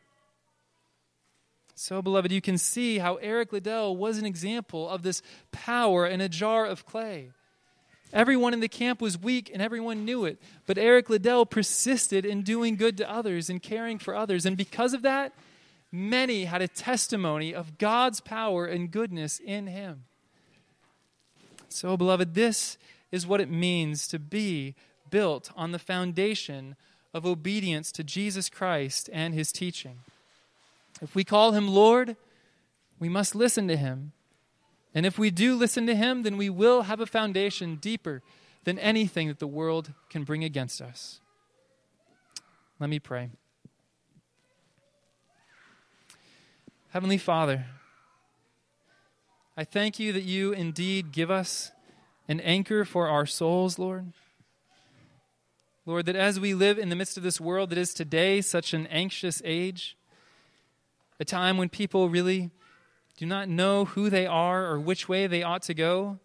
So, 1.77 2.01
beloved, 2.01 2.31
you 2.31 2.39
can 2.39 2.57
see 2.57 2.99
how 2.99 3.15
Eric 3.15 3.51
Liddell 3.51 3.97
was 3.97 4.17
an 4.17 4.25
example 4.25 4.87
of 4.87 5.03
this 5.03 5.21
power 5.51 6.07
in 6.07 6.21
a 6.21 6.29
jar 6.29 6.65
of 6.65 6.85
clay. 6.85 7.31
Everyone 8.13 8.53
in 8.53 8.61
the 8.61 8.69
camp 8.69 9.01
was 9.01 9.17
weak 9.17 9.51
and 9.51 9.61
everyone 9.61 10.05
knew 10.05 10.23
it, 10.23 10.41
but 10.65 10.77
Eric 10.77 11.09
Liddell 11.09 11.45
persisted 11.45 12.25
in 12.25 12.43
doing 12.43 12.77
good 12.77 12.95
to 12.97 13.11
others 13.11 13.49
and 13.49 13.61
caring 13.61 13.99
for 13.99 14.15
others. 14.15 14.45
And 14.45 14.55
because 14.55 14.93
of 14.93 15.01
that, 15.01 15.33
many 15.91 16.45
had 16.45 16.61
a 16.61 16.67
testimony 16.69 17.53
of 17.53 17.77
God's 17.77 18.21
power 18.21 18.65
and 18.65 18.89
goodness 18.89 19.41
in 19.43 19.67
him. 19.67 20.05
So, 21.75 21.97
beloved, 21.97 22.35
this 22.35 22.77
is 23.11 23.27
what 23.27 23.41
it 23.41 23.51
means 23.51 24.07
to 24.07 24.17
be 24.17 24.75
built 25.09 25.51
on 25.57 25.73
the 25.73 25.79
foundation 25.79 26.77
of 27.13 27.25
obedience 27.25 27.91
to 27.91 28.03
Jesus 28.03 28.47
Christ 28.47 29.09
and 29.11 29.33
his 29.33 29.51
teaching. 29.51 29.99
If 31.01 31.15
we 31.15 31.25
call 31.25 31.51
him 31.51 31.67
Lord, 31.67 32.15
we 32.97 33.09
must 33.09 33.35
listen 33.35 33.67
to 33.67 33.75
him. 33.75 34.13
And 34.93 35.05
if 35.05 35.19
we 35.19 35.29
do 35.29 35.53
listen 35.53 35.85
to 35.87 35.95
him, 35.95 36.23
then 36.23 36.37
we 36.37 36.49
will 36.49 36.83
have 36.83 37.01
a 37.01 37.05
foundation 37.05 37.75
deeper 37.75 38.21
than 38.63 38.79
anything 38.79 39.27
that 39.27 39.39
the 39.39 39.45
world 39.45 39.91
can 40.09 40.23
bring 40.23 40.45
against 40.45 40.81
us. 40.81 41.19
Let 42.79 42.89
me 42.89 42.99
pray. 42.99 43.31
Heavenly 46.91 47.17
Father, 47.17 47.65
I 49.57 49.63
thank 49.63 49.99
you 49.99 50.11
that 50.11 50.23
you 50.23 50.51
indeed 50.51 51.13
give 51.13 51.31
us 51.31 51.71
an 52.27 52.41
anchor 52.41 52.83
for 52.83 53.07
our 53.07 53.25
souls, 53.25 53.79
Lord. 53.79 54.11
Lord, 55.85 56.07
that 56.07 56.15
as 56.17 56.41
we 56.41 56.53
live 56.53 56.77
in 56.77 56.89
the 56.89 56.95
midst 56.95 57.15
of 57.15 57.23
this 57.23 57.39
world 57.39 57.69
that 57.69 57.77
is 57.77 57.93
today 57.93 58.41
such 58.41 58.73
an 58.73 58.85
anxious 58.87 59.41
age, 59.45 59.95
a 61.21 61.25
time 61.25 61.57
when 61.57 61.69
people 61.69 62.09
really 62.09 62.51
do 63.15 63.25
not 63.25 63.47
know 63.47 63.85
who 63.85 64.09
they 64.09 64.27
are 64.27 64.65
or 64.65 64.77
which 64.77 65.07
way 65.07 65.25
they 65.25 65.41
ought 65.41 65.61
to 65.63 65.73
go, 65.73 66.19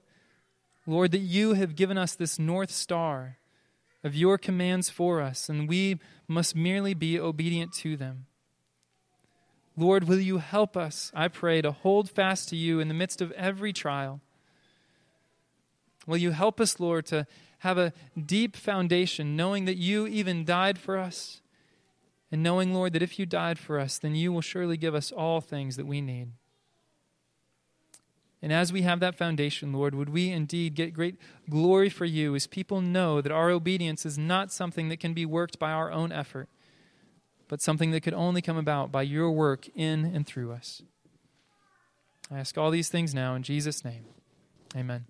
Lord, 0.85 1.13
that 1.13 1.19
you 1.19 1.53
have 1.53 1.77
given 1.77 1.97
us 1.97 2.17
this 2.17 2.37
north 2.37 2.73
star 2.73 3.37
of 4.03 4.17
your 4.17 4.39
commands 4.39 4.91
for 4.91 5.21
us, 5.21 5.49
and 5.49 5.69
we 5.69 6.01
must 6.27 6.57
merely 6.57 6.95
be 6.95 7.21
obedient 7.21 7.73
to 7.75 7.97
them. 7.97 8.27
Lord, 9.77 10.05
will 10.05 10.21
you 10.21 10.39
help 10.39 10.77
us, 10.77 11.11
I 11.15 11.29
pray, 11.29 11.63
to 11.63 11.73
hold 11.73 12.11
fast 12.11 12.49
to 12.51 12.57
you 12.57 12.81
in 12.81 12.89
the 12.89 12.95
midst 12.95 13.21
of 13.21 13.33
every 13.33 13.73
trial? 13.73 14.21
Will 16.07 16.17
you 16.17 16.33
help 16.33 16.61
us, 16.61 16.81
Lord, 16.81 17.07
to 17.07 17.27
have 17.59 17.79
a 17.79 17.93
deep 18.19 18.57
foundation, 18.57 19.37
knowing 19.37 19.67
that 19.67 19.77
you 19.77 20.07
even 20.07 20.45
died 20.45 20.79
for 20.79 20.97
us, 20.99 21.41
and 22.33 22.43
knowing, 22.43 22.73
Lord, 22.73 22.93
that 22.95 23.03
if 23.03 23.19
you 23.19 23.27
died 23.27 23.59
for 23.59 23.79
us, 23.79 23.99
then 23.99 24.15
you 24.15 24.33
will 24.33 24.41
surely 24.41 24.77
give 24.77 24.95
us 24.95 25.13
all 25.13 25.41
things 25.41 25.77
that 25.77 25.87
we 25.87 26.01
need. 26.01 26.29
And 28.43 28.53
as 28.53 28.73
we 28.73 28.83
have 28.83 29.01
that 29.01 29.17
foundation, 29.17 29.73
Lord, 29.73 29.95
would 29.95 30.09
we 30.09 30.31
indeed 30.31 30.75
get 30.75 30.95
great 30.95 31.17
glory 31.49 31.91
for 31.91 32.07
you 32.07 32.35
as 32.35 32.47
people 32.47 32.81
know 32.81 33.21
that 33.21 33.33
our 33.33 33.51
obedience 33.51 34.07
is 34.07 34.17
not 34.17 34.51
something 34.51 34.89
that 34.89 35.01
can 35.01 35.13
be 35.13 35.27
worked 35.27 35.59
by 35.59 35.73
our 35.73 35.93
own 35.93 36.11
effort 36.11 36.49
but 37.51 37.61
something 37.61 37.91
that 37.91 38.03
could 38.03 38.15
only 38.15 38.41
come 38.41 38.57
about 38.57 38.93
by 38.93 39.03
your 39.03 39.33
work 39.33 39.69
in 39.75 40.05
and 40.05 40.25
through 40.25 40.53
us. 40.53 40.83
I 42.31 42.39
ask 42.39 42.57
all 42.57 42.71
these 42.71 42.89
things 42.89 43.13
now 43.13 43.35
in 43.35 43.43
Jesus' 43.43 43.85
name. 43.85 44.05
Amen. 44.77 45.07